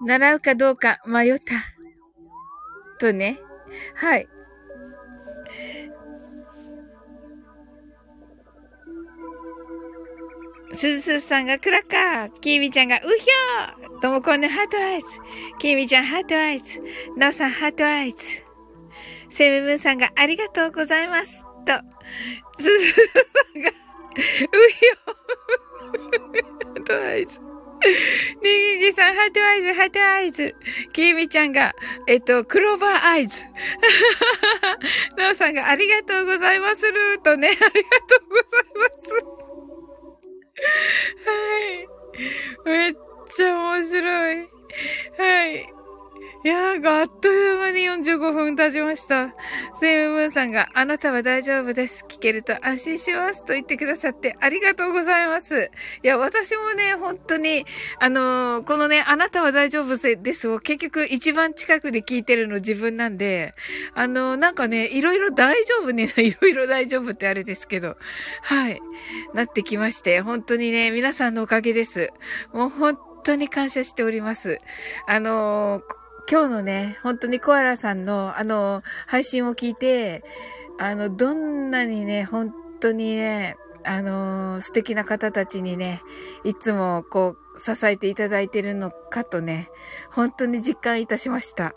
[0.00, 1.54] 習うかどうか迷った。
[2.98, 3.38] とね。
[3.94, 4.28] はい。
[10.74, 12.40] すずすずさんがクラッカー。
[12.40, 15.06] きみちゃんがうひょーともこんぬ heart eyes。
[15.58, 16.80] きみちゃん heart eyes。
[17.16, 18.18] なおさん heart eyes。
[19.30, 21.42] セムブンさんがありがとうございます。
[21.66, 21.97] と。
[22.58, 23.00] すずさ
[23.58, 25.28] んが、うひょー
[26.64, 27.38] heart eyes。
[28.42, 30.54] にぎぎさん、 heart eyes、heart eyes。
[30.92, 31.72] きみちゃんが、
[32.06, 33.44] えっと、 clover eyes。
[35.16, 39.38] なおさんが、ありがとうございまするとね、ありがとうございます。
[41.26, 41.32] は
[41.74, 42.68] い。
[42.68, 42.94] めっ
[43.30, 44.48] ちゃ面白い。
[45.16, 45.77] はい。
[46.44, 49.34] いやー、あっという間に45分経ちました。
[49.80, 52.04] セイムムーンさんが、あなたは大丈夫です。
[52.08, 53.44] 聞けると安心します。
[53.44, 55.72] と言ってくださってありがとうございます。
[56.04, 57.66] いや、私もね、本当に、
[57.98, 63.54] あのー、このね、あなたは大丈夫ですを結局一番近くで聞いてるの自分なんで、
[63.94, 67.96] あのー、なんかね、いろいろ大丈夫ね、 いろいろ大丈夫ってあれですけど、
[68.42, 68.80] はい、
[69.34, 72.12] なってきまして、本当にね、皆さんのおかげです。
[72.52, 74.60] もう本当に感謝しております。
[75.08, 80.22] あのー今日のね、本当にコアラさんのあの、配信を聞いて、
[80.78, 86.02] あの、どんなにね、本当にね、あの素敵な方たちにね、
[86.44, 89.70] いつもこう、支えていただいてるのかとね、
[90.10, 91.74] 本当に実感いたしました。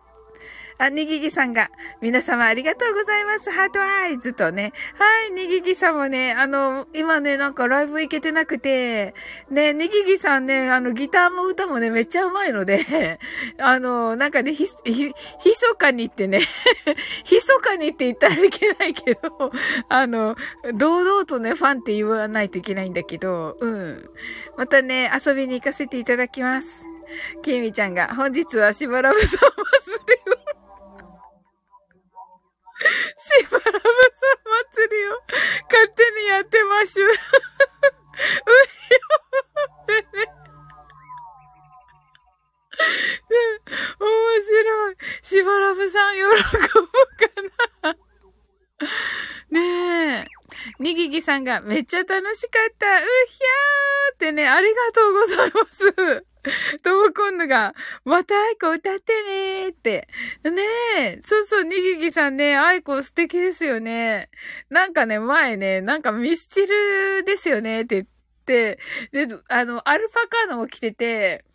[0.81, 1.69] あ、にぎぎさんが、
[2.01, 3.51] 皆様ありがとうございます。
[3.51, 4.73] ハートアイズとね。
[4.95, 9.13] はい、にぎぎさんもね、あの、今ね、なんかライブ行けてなくて、
[9.51, 13.19] ね、にぎぎさんね、あの、ギターも歌もね、めっちゃうまいので、
[13.61, 16.41] あの、なんかね、ひ、ひ、ひそかにってね、
[17.25, 19.51] ひそかにって言ったらいけないけど、
[19.87, 20.35] あの、
[20.73, 24.09] 堂々とね、ファンって言わないといけないんだけど、うん。
[24.57, 26.67] またね、遊びに行かせていただきます。
[27.43, 29.39] きみちゃんが、本日はしばらぶさん
[33.17, 35.21] しばらぶさん祭りを
[35.69, 37.05] 勝手にやってましゅ。
[37.05, 40.31] うひょーね。
[43.99, 44.09] 面
[44.43, 44.95] 白い。
[45.23, 46.31] しばらぶさん喜ぶ
[47.83, 47.95] かな
[49.51, 50.27] ねえ。
[50.79, 52.85] にぎぎさんがめっちゃ楽しかった。
[52.97, 56.25] うひゃーってね、ありがとうございます。
[56.83, 60.07] ともこんぬが、またアイコ歌ってねーって。
[60.43, 60.61] ね
[60.97, 61.21] え。
[61.23, 64.29] そうそう、にぎぎさんね、アイコ素敵ですよね。
[64.69, 68.07] なんかね、前ね、なんかミスチルですよねって言っ
[68.45, 68.79] て、
[69.11, 71.45] で、あの、アルパカーノも来てて、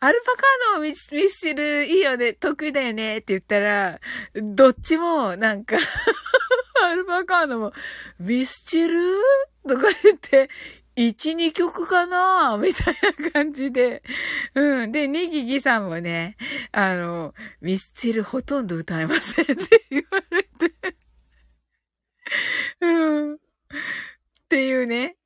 [0.00, 4.00] アルパカーノをミスチルいいよね、得意だよねって言ったら、
[4.34, 5.76] どっちもなんか
[6.82, 7.72] アルパカーノも、
[8.18, 8.96] ミスチル？
[9.68, 10.48] とか言って、
[10.96, 12.56] 1、2曲かな？
[12.60, 14.02] みたいな感じで。
[14.54, 14.92] うん。
[14.92, 16.36] で、ネギギさんもね、
[16.72, 19.56] あの、ミスチルほとんど歌えませんって
[19.90, 20.74] 言われて。
[22.80, 23.34] うん。
[23.34, 23.38] っ
[24.48, 25.16] ていうね。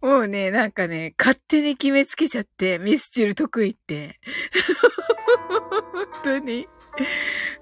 [0.00, 4.20] もうね、なんかね、勝手に決めつけちゃって、ミスチル得意って。
[5.48, 6.68] 本当に。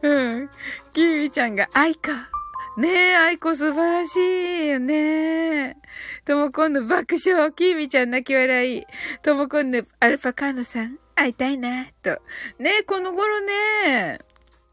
[0.03, 0.51] うん。
[0.93, 2.29] キーミちゃんが愛か。
[2.77, 5.79] ねえ、愛子素晴らしいよね。
[6.27, 7.51] ともこんぬ爆笑。
[7.53, 8.85] キーミちゃん泣き笑い。
[9.23, 12.21] ともこんぬアルパカーノさん会いたいな、と。
[12.59, 14.19] ねえ、この頃ね、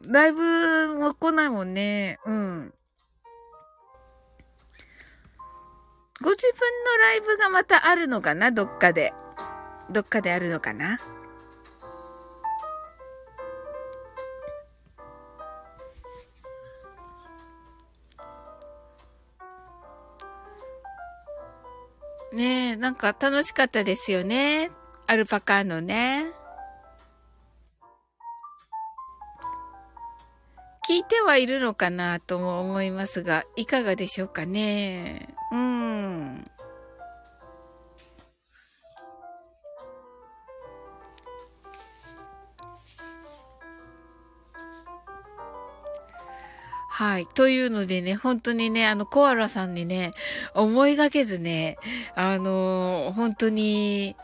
[0.06, 2.20] ライブも来ないもんね。
[2.26, 2.74] うん。
[6.22, 8.52] ご自分のライブがまたあるのかな？
[8.52, 9.14] どっかで。
[9.90, 11.00] どっかであるのかな？
[22.84, 24.70] なんか楽しかったですよね。
[25.08, 26.26] アルパカのね。
[30.90, 35.33] 聞いてはいるのかなとも思いますが、いかがでしょうかね。
[47.14, 47.28] はい。
[47.28, 50.14] というのでね、本当にね、あの、コアラさんにね、
[50.56, 51.78] 思いがけずね、
[52.16, 54.16] あの、本当に、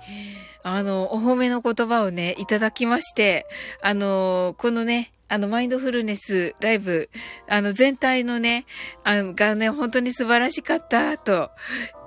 [0.63, 3.45] あの、お褒めの言葉をね、いただきまして、
[3.83, 7.11] あの、このね、あの、マインドフルネスライブ、
[7.47, 8.65] あの、全体のね、
[9.03, 11.51] あの、がね、本当に素晴らしかった、と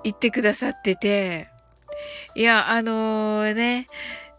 [0.03, 1.49] 言ってくださってて、
[2.35, 3.87] いや、あのー、ね、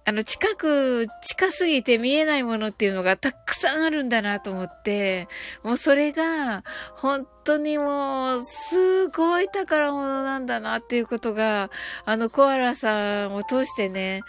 [0.06, 5.28] あの、近く、近すぎて見えないものっていうのがたくさんあるんだなと思って、
[5.64, 6.64] もうそれが、
[6.96, 11.70] 本当にもう、すごい宝物なんだなっていうことが、
[12.06, 14.22] あの、コアラさんを通してね、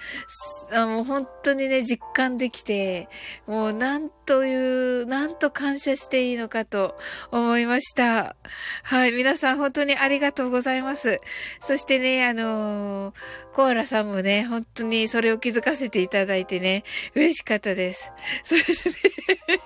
[0.73, 3.09] あの、本当にね、実感できて、
[3.47, 6.97] もう、なんという、なんと感謝していいのかと
[7.31, 8.37] 思いました。
[8.83, 11.21] はい、皆さん本当にありがとうございます。
[11.61, 13.15] そしてね、あのー、
[13.53, 16.85] コアラさんもね、本当にそれを気づかせていただいてね、
[17.15, 18.13] 嬉しかったです。
[18.45, 19.09] そして
[19.53, 19.61] ね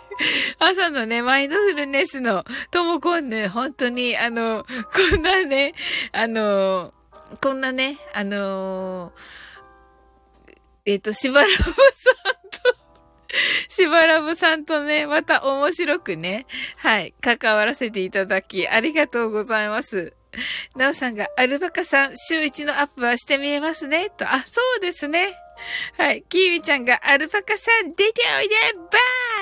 [0.58, 4.64] 朝のね、マインドフルネスのともこんね、ね本当に、あの、
[5.10, 5.74] こんなね、
[6.12, 6.92] あの、
[7.40, 9.12] こんなね、あの、
[10.86, 12.78] えっ、ー、と、しばらぶさんと、
[13.68, 20.14] しばらぶさんとね、また面白くね、はい、関わらせていただき、ありがとうございます。
[20.76, 25.34] なおさんが、アルバカさん、週一のアップはしてみえますね、と、あ、そうですね。
[25.96, 26.22] はい。
[26.28, 28.54] キーミちゃんがアルパカさん出ておいで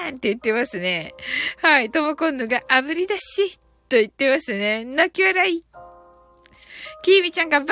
[0.05, 1.15] バーンって言ってますね。
[1.63, 1.91] はい。
[1.91, 4.85] ともこんぬが炙り出しと言ってますね。
[4.85, 5.65] 泣き笑い。
[7.03, 7.71] キーミちゃんがバーン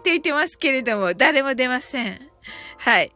[0.00, 2.20] って言ってますけれども、誰も出ません。
[2.78, 3.12] はい。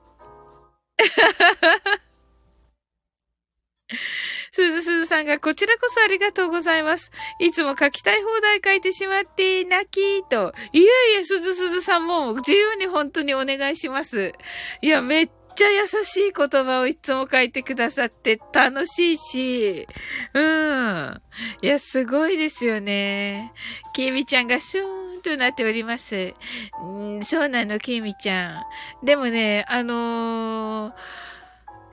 [4.52, 7.10] すずすずさんが、こちらこそありがとうございます。
[7.40, 10.54] いつも書きたい放題書いてしまって、泣きと。
[10.72, 10.86] いえい
[11.20, 14.32] え、すずすずさんも自由に本当にお願いします。
[14.80, 19.86] いや、めっっちゃ優しい言葉をいつも書いてくださって楽しいし、
[20.34, 21.22] うん。
[21.62, 23.52] いや、すごいですよね。
[23.94, 26.34] きみちゃんがシューンとなっております。
[26.82, 28.64] うん、そうなの、きみちゃ
[29.02, 29.06] ん。
[29.06, 30.92] でもね、あのー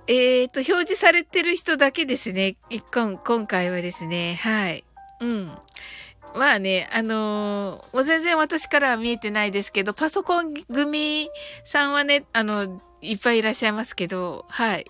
[0.07, 2.55] えっ、ー、と、表示されてる人だけですね。
[2.91, 4.39] 今、今回はですね。
[4.41, 4.84] はい。
[5.20, 5.51] うん。
[6.36, 11.30] まあね、あのー、もう全然私からは見えてないですけど、パソコン組
[11.64, 14.86] さんはね、あの、いっぱいいらっしゃいますけど、はい。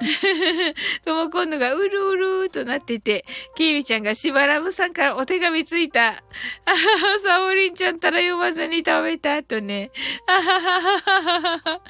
[1.04, 3.24] とも今度がうるうるとなってて、
[3.56, 6.08] きみちゃんがしばらぶさんからお手紙ついた。
[6.08, 9.90] あはは、さおりんちゃんたら読まずに食べた後ね。
[10.26, 11.80] あははははは。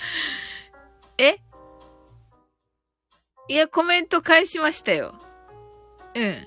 [1.18, 1.38] え？
[3.48, 5.14] いや、コメント返しましたよ。
[6.14, 6.46] うん。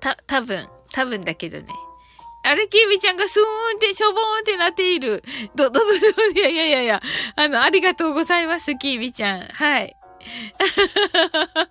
[0.00, 1.68] た、多分、多分だけどね。
[2.44, 3.44] あれ、キービちゃんがスーン
[3.76, 5.22] って、しょぼーんってなっている。
[5.54, 5.92] ど、ど、ど、ど、
[6.34, 7.02] いやいやいやいや。
[7.36, 9.40] あの、ありがとうございます、キービちゃん。
[9.42, 9.96] はい。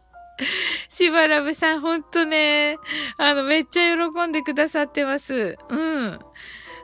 [0.89, 2.77] しばらぶさん、ほんとね、
[3.17, 5.57] あの、めっちゃ喜んでくださってます。
[5.69, 6.19] うん。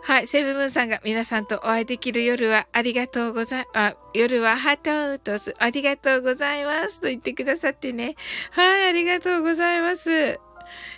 [0.06, 8.16] はい、セブブンさんが皆さんとお会いできる夜はありがとうござい、あ、夜はハートとありがとうございますと言ってくださってね。
[8.52, 10.42] はい、ありがとうございます。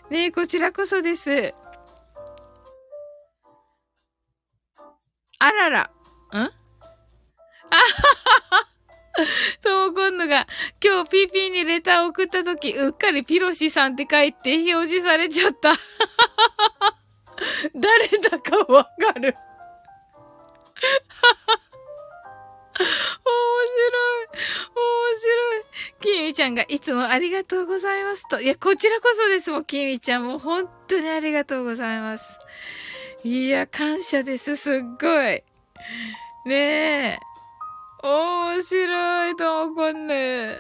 [0.10, 1.54] ねこちらこそです。
[5.40, 5.82] あらら。
[5.82, 5.90] ん？
[6.34, 6.50] あはは
[8.50, 8.68] は。
[9.62, 10.48] ともこんのが、
[10.84, 15.76] 今日 PP にレター送ったとき、うっかりピロシさんって書いて表示されちゃった。
[17.76, 19.36] 誰だかわかる。
[22.78, 22.86] 面
[23.76, 24.28] 白い。
[24.76, 25.64] 面白い。
[26.02, 28.42] きみちゃんがいつもありがとうございますと。
[28.42, 32.40] いや、こちらこそですもん、きみちゃんも本当にありがとうございます。
[33.28, 34.56] いや、感謝です。
[34.56, 35.42] すっごい。
[36.46, 37.20] ねえ。
[38.04, 40.60] 面白いと思こんね。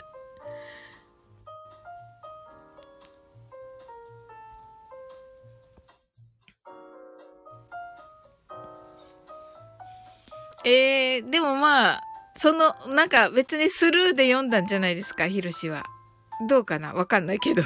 [10.65, 12.01] えー、でもまあ、
[12.35, 15.83] その、なんか別にスルーで読んだんじゃないですか、ヒロシは。
[16.49, 16.95] どうかな？
[16.95, 17.61] わかんないけど。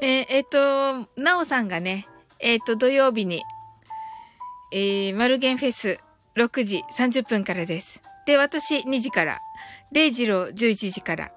[0.00, 3.42] ねえ、っ、ー、と、なおさんがね、えっ、ー、と、土曜日に、
[4.72, 5.98] えー、マルゲンフェス
[6.36, 8.00] 6時30分からです。
[8.24, 9.40] で、私2時から、
[9.92, 11.32] デイジロー11時から、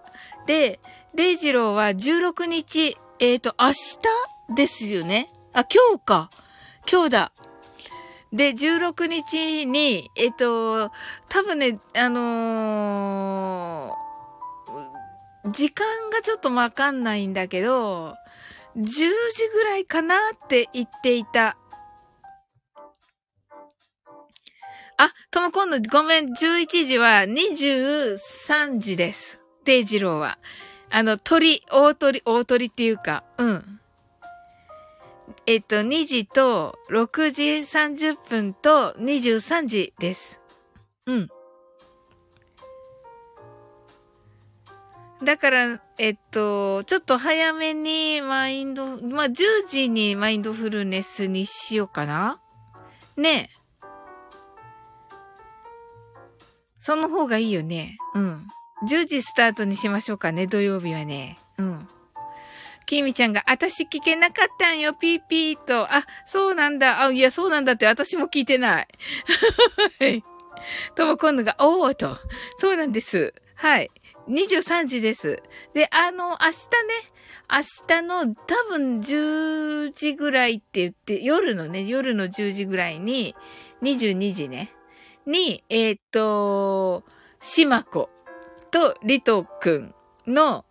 [0.48, 0.80] で、
[1.14, 5.28] デイジローは16日、えっ、ー、と、明日ですよね。
[5.52, 6.30] あ、今日か。
[6.90, 7.32] 今日だ。
[8.32, 10.92] で、16日に、えっ、ー、と、
[11.28, 18.16] 多分ね、あのー、時間がちょっとわかんないんだけど、
[18.78, 19.08] 10時
[19.54, 21.58] ぐらいかなって言っていた。
[24.98, 29.40] あ、とも今度ごめん、11時は23時です。
[29.66, 30.38] デイジローは。
[30.90, 33.80] あの、鳥、大鳥、大鳥っていうか、うん。
[35.46, 40.42] えっと、2時と6時30分と23時です。
[41.06, 41.30] うん。
[45.24, 49.34] だから、えっと、ちょっと早めにマインド、まあ、10
[49.68, 52.42] 時にマインドフルネスにしようかな
[53.16, 53.64] ねえ。
[56.80, 57.98] その方がいいよね。
[58.16, 58.48] うん。
[58.90, 61.40] 10時スタートにしましょうかね、土曜日はね。
[61.58, 61.88] うん。
[62.86, 65.94] きみちゃんが、私聞けなかったんよ、ピーピーと。
[65.94, 67.02] あ、そうなんだ。
[67.02, 68.88] あ、いや、そうなんだって、私も聞いてない。
[70.00, 70.24] はい。
[70.96, 72.18] とも今度が、おーと。
[72.58, 73.34] そうなんです。
[73.56, 73.90] はい。
[74.28, 75.42] 23時です。
[75.74, 76.44] で、あの、明日ね、
[77.52, 83.36] 明日の多分10時ぐらいって言って、夜のね、夜の10時ぐらいに、
[83.82, 84.72] 22時ね、
[85.26, 87.04] に、えーっと、
[87.40, 88.10] しまこ
[88.72, 89.96] とりとくん
[90.26, 90.66] の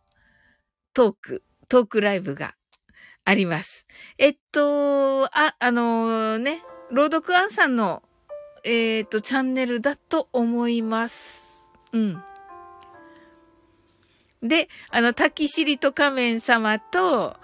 [0.95, 2.55] トーク、トークライブが
[3.25, 3.87] あります。
[4.19, 8.03] えっと、あ、あのね、朗読アンさんの、
[8.65, 11.75] えーっと、チャンネルだと思います。
[11.93, 12.23] うん。
[14.43, 17.37] で、あの、滝尻と仮面様と、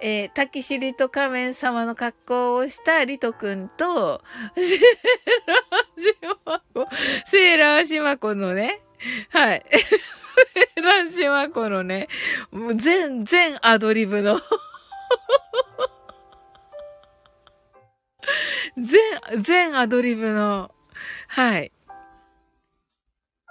[0.00, 4.22] えー、滝尻と仮面様の格好をしたリトくんと、
[4.54, 4.66] セー
[5.46, 6.88] ラーシマコ、
[7.26, 8.82] セーラーシマコのね、
[9.30, 9.64] はい。
[9.70, 12.08] セーラーシマコのね、
[12.52, 14.40] もう全、全アドリブの、
[18.76, 19.00] 全、
[19.40, 20.70] 全アドリブの、
[21.28, 21.72] はい。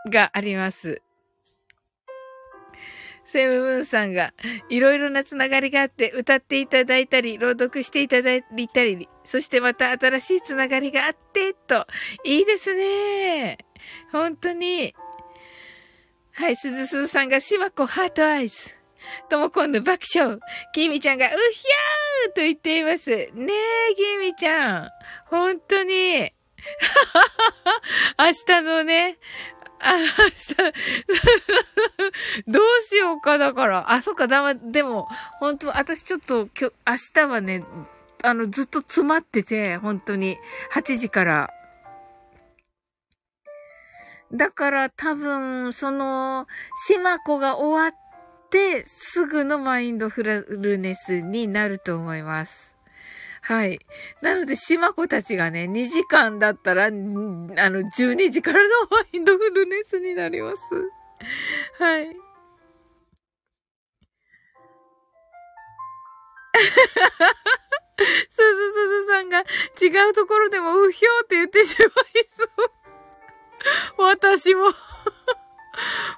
[0.10, 1.02] があります。
[3.34, 4.32] セムムーンさんが、
[4.70, 11.88] いろいろなつながりがあって、歌っていただいたり、朗読していただいたり、そしてまた新しいつながりがあって、と、
[12.24, 13.58] いいですね。
[14.12, 14.94] 本当に。
[16.34, 18.70] はい、すずすずさんが、しばこハートアイズ。
[19.30, 20.38] とも今度爆笑。
[20.72, 23.10] きみちゃんが、うひゃーと言っています。
[23.10, 23.26] ね
[23.90, 24.90] え、きみちゃん。
[25.26, 26.32] 本当に。
[28.20, 29.18] 明日のね、
[29.84, 30.56] あ、明日、
[32.48, 33.92] どうしようか、だから。
[33.92, 35.08] あ、そっか、だま、でも、
[35.40, 37.64] 本当私ちょっと、今日、明日はね、
[38.24, 40.38] あの、ずっと詰まってて、本当に、
[40.74, 41.50] 8時から。
[44.32, 46.48] だから、多分、その、
[46.88, 52.73] しまこが終わって、すぐのマインドフルネスになると思います。
[53.46, 53.80] はい。
[54.22, 60.58] なので、しまこたちがね、2時間だったら、あの、12時からのマインドフルネスになります。
[61.78, 62.08] はい。
[68.32, 71.90] すずすずさんが違うところでもうひょーって言ってしまい
[72.38, 74.04] そう。
[74.04, 74.74] 私も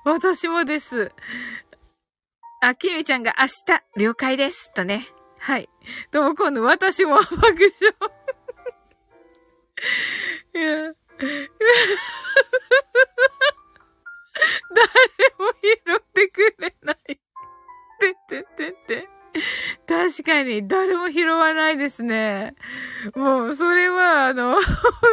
[0.04, 1.12] 私もです。
[2.62, 4.72] あ、きみちゃんが明日、了解です。
[4.74, 5.15] とね。
[5.46, 5.70] はい。
[6.10, 7.54] とも今度私も爆笑。
[10.56, 10.92] いや。
[14.74, 14.90] 誰
[15.38, 16.98] も拾ってくれない。
[17.06, 17.20] て
[18.28, 19.08] ててて。
[19.88, 22.56] 確かに、誰も拾わないですね。
[23.14, 24.60] もう、それは、あの、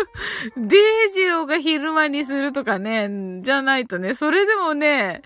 [0.56, 0.78] デ
[1.08, 5.20] イジローが昼間にするとかね、じゃないとね、それでもね、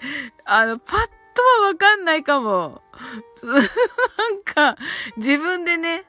[0.44, 1.08] あの、パッ
[1.42, 2.82] はわかんないかも。
[3.42, 3.60] な
[4.30, 4.76] んか、
[5.16, 6.04] 自分でね、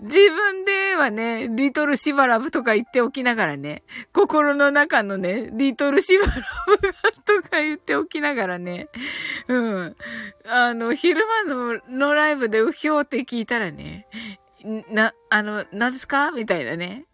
[0.00, 6.32] 自分ではね、リトルシバラブとか言っておきながらね、心の中のね、リトルシバラ
[6.66, 6.78] ブ
[7.42, 8.88] とか言っておきながらね、
[9.48, 9.96] うん。
[10.46, 14.06] あの、昼間ののライブでうひょーって聞いたらね、
[14.90, 16.30] な、あの、何ですか？
[16.32, 17.04] みたいなね。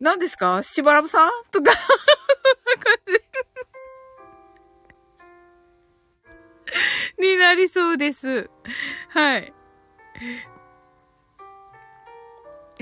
[0.00, 0.62] 何ですか？
[0.62, 1.30] しばらぶさん？
[1.50, 1.76] とか、感
[3.08, 3.20] じ。
[7.18, 8.50] になりそうです。
[9.10, 9.52] はい。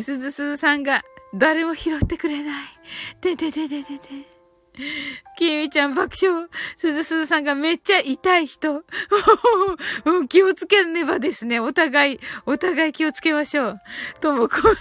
[0.00, 1.02] すずすずさんが、
[1.34, 2.64] 誰も拾ってくれない。
[3.20, 4.36] てててててて。
[5.38, 6.48] きみちゃん爆笑。
[6.76, 8.84] すずすずさんがめっちゃ痛い人。
[10.04, 11.60] うん気をつけねばですね。
[11.60, 13.80] お互い、お互い気をつけましょう。
[14.20, 14.74] ともこが、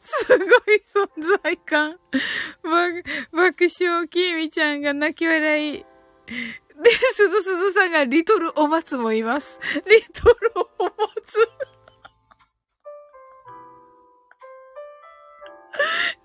[0.00, 1.98] すごい存在感。
[2.62, 4.08] 爆爆笑。
[4.08, 5.84] きみちゃんが泣き笑い。
[6.82, 9.58] で、すずすずさんがリトルお松もいます。
[9.86, 10.36] リトル
[10.78, 10.98] お松。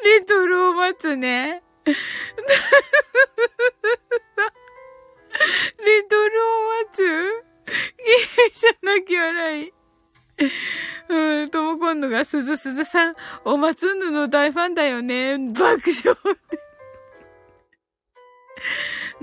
[0.04, 1.64] リトルお松ね。
[1.86, 1.94] リ
[6.08, 7.04] トルお松？
[7.66, 9.74] いいじゃ泣き笑い。
[11.10, 15.38] うん、とも今度がすずすずさん、お松ぬの大ファンだよね。
[15.38, 16.16] 爆笑。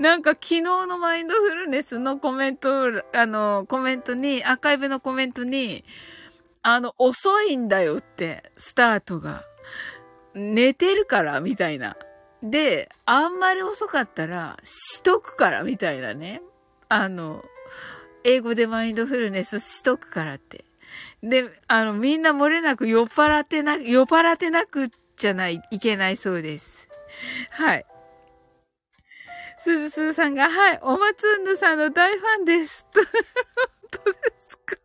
[0.01, 5.85] なんか昨日のマインドフルネスのコメント、あの、コメントに、アーカイブのコメントに、
[6.63, 9.45] あの、遅いんだよって、スタートが。
[10.33, 11.97] 寝てるから、みたいな。
[12.41, 16.41] で、あんまり遅かったら、しとくから、みたいなね。
[16.89, 17.45] あの、
[18.23, 20.65] 英語でマインドフルネスしとくからって。
[21.21, 26.89] で、あの、みんな漏れなく酔っ払ってな、酔っ払ってなくちゃない、いけないそうです。
[27.51, 27.85] はい。
[29.63, 32.83] すずすずさんが、はい、おまつんぬさんの大ファンです。
[32.93, 33.05] 本
[33.91, 34.75] 当ですか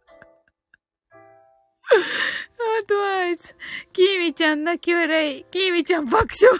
[1.89, 3.57] アドバイス。
[3.95, 5.45] きーみちゃん泣き笑い。
[5.51, 6.59] きーみちゃん爆笑。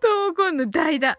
[0.00, 1.08] ともこんの代だ。
[1.08, 1.18] はい。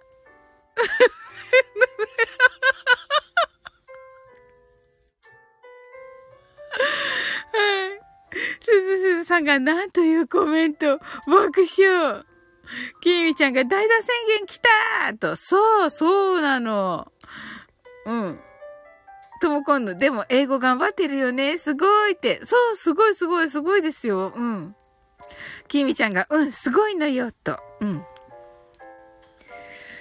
[8.64, 11.00] すずすずさんがなんというコメント。
[11.28, 12.31] 爆笑。
[13.02, 14.08] きみちゃんが代打宣
[14.40, 15.36] 言来たと。
[15.36, 17.12] そう、そうなの。
[18.06, 18.40] うん。
[19.42, 21.58] とも今度、でも英語頑張ってるよね。
[21.58, 22.46] すごいって。
[22.46, 24.32] そう、すごいすごいすごいですよ。
[24.36, 24.76] うん。
[25.68, 27.60] きみちゃんが、うん、すごいのよ、と。
[27.80, 28.06] うん。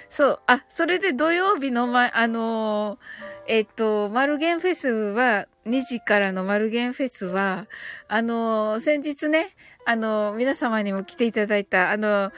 [0.09, 0.39] そう。
[0.45, 2.99] あ、それで土曜日の前、あのー、
[3.47, 7.67] えっと、マルゲンフェスは、2時からのマルゲンフェスは、
[8.07, 9.49] あの、先日ね、
[9.85, 12.31] あの、皆様にも来ていただいた、あの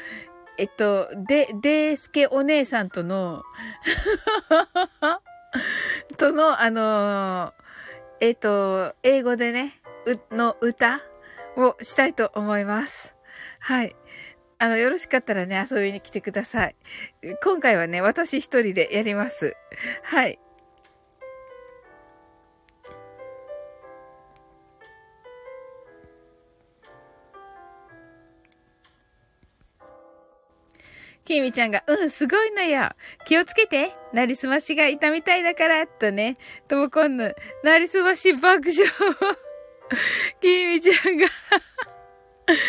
[0.58, 3.44] えっと、で、でーすけお姉さんとの
[6.18, 7.54] との、あの、
[8.20, 11.02] えっ、と、英語でね、う、の歌
[11.58, 13.16] をしたいと思います。
[13.60, 13.96] はい。
[14.60, 16.76] あの、よろしかったらね、遊びに来てください。
[17.44, 19.56] 今回はね、私一人でやります。
[20.04, 20.40] はい。
[31.26, 32.90] きみちゃんが、うん、すごいのよ。
[33.26, 33.94] 気をつけて。
[34.14, 36.38] なりすましがいたみたいだから、とね。
[36.68, 38.86] ともこんぬ、なりすまし爆笑。
[40.42, 41.28] きみちゃんが
[42.48, 42.60] ヒャッハ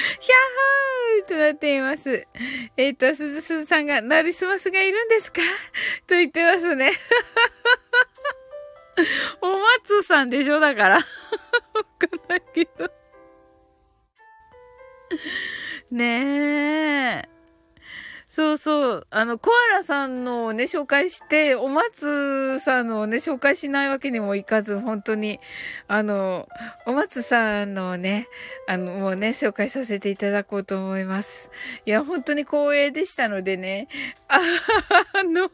[1.25, 2.27] ーとなっています。
[2.77, 5.41] えっ、ー、と、すずすずさんが、なりすますがいるんですか？
[6.07, 6.93] と言ってますね。
[9.43, 9.51] お
[9.83, 10.61] 松さんでしょ？
[10.61, 10.97] だから。
[10.97, 11.03] わ
[11.99, 12.89] かんないけど。
[15.91, 17.34] ねえ。
[18.35, 19.07] そうそう。
[19.11, 25.39] あの、コアラさんのをね、紹介して、お松さんのをね、紹介しないわけにもいかず、本当に、
[25.87, 26.49] あの、
[26.85, 28.27] お松さんのね、
[28.67, 31.49] あの、もうね、紹介させていただこうと思います。
[31.87, 33.87] いや、本当に光栄でしたのでね、
[34.27, 34.41] あ
[35.23, 35.49] の、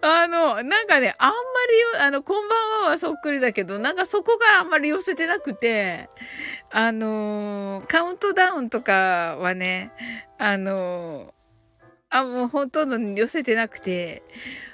[0.00, 1.34] あの、なんかね、あんま
[1.70, 6.08] りよ、あの、こんばんははそっくりだけど、なんかそこがあんまり寄せてなくて、
[6.70, 9.92] あのー、カウントダウンとかはね、
[10.38, 11.32] あのー、
[12.10, 14.22] あ、もうほとんど寄せてなくて、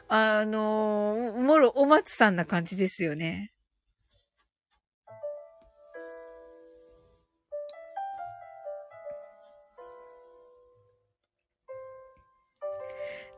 [0.08, 3.51] あのー、もろお松さんな感じですよね。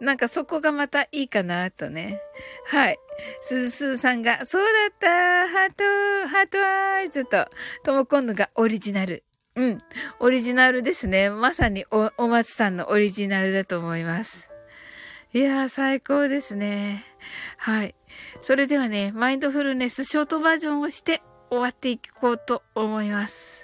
[0.01, 2.21] なんかそこがまたいいかなとね。
[2.67, 2.99] はい。
[3.43, 5.09] すずすーさんが、そうだった
[5.49, 7.49] ハート、ハートアイズと、
[7.85, 9.25] とも今度がオリジナル。
[9.57, 9.83] うん。
[10.19, 11.31] オリジナルですね。
[11.31, 14.49] まさにお、お松さんのオリジナルだと思います。
[15.33, 17.05] いやー、最高ですね。
[17.57, 17.95] はい。
[18.41, 23.64] それではね、マインドフルネスショートバージョンをして終わっていこうと思います。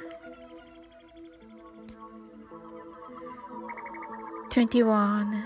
[4.51, 5.43] 21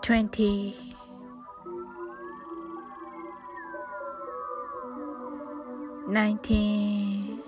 [0.00, 0.94] 20
[6.06, 7.38] 19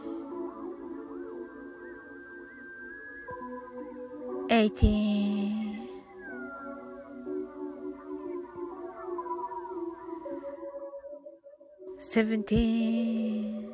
[4.50, 5.78] 18
[12.00, 13.73] 17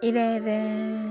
[0.00, 1.07] 11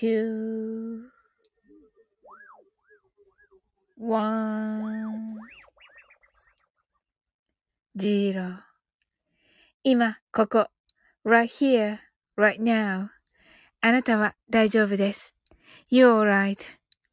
[0.00, 1.10] two,
[3.98, 5.36] one,
[7.98, 8.64] zero.
[9.84, 10.68] 今、ここ、
[11.26, 11.98] right here,
[12.38, 13.08] right now.
[13.82, 15.34] あなたは大丈夫です。
[15.92, 16.18] You're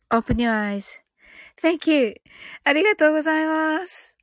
[0.10, 2.16] alright.Open your eyes.Thank you.
[2.64, 4.17] ありがとうございます。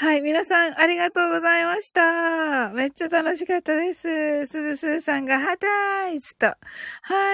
[0.00, 2.68] はい、皆さん、ありがとうございました。
[2.68, 4.46] めっちゃ楽しかったです。
[4.46, 6.46] すずすーさんが、ハタイズと。
[6.46, 6.54] は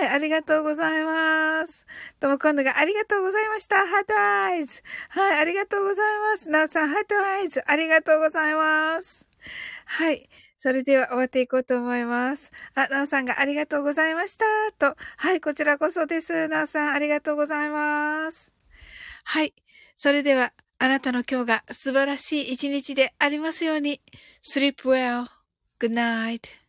[0.02, 1.84] い、ありがとうございます。
[2.20, 3.76] とも今度が、ありがとうございました。
[3.76, 4.82] heart eyes。
[5.10, 6.48] はい、ありがとうございます。
[6.48, 7.62] なおさん、 heart eyes。
[7.66, 9.28] ありがとうございます。
[9.84, 10.26] はい。
[10.56, 12.50] それでは終わっていこうと思います。
[12.74, 14.46] あ、なおさんがありがとうございました。
[14.78, 14.96] と。
[15.18, 16.48] はい、こちらこそです。
[16.48, 18.50] なおさん、ありがとうございます。
[19.24, 19.52] はい。
[19.98, 20.54] それでは、
[20.84, 24.02] あなたの今日が素晴らしい一日でありますように。
[24.42, 25.28] sleep well.
[25.80, 26.63] good night.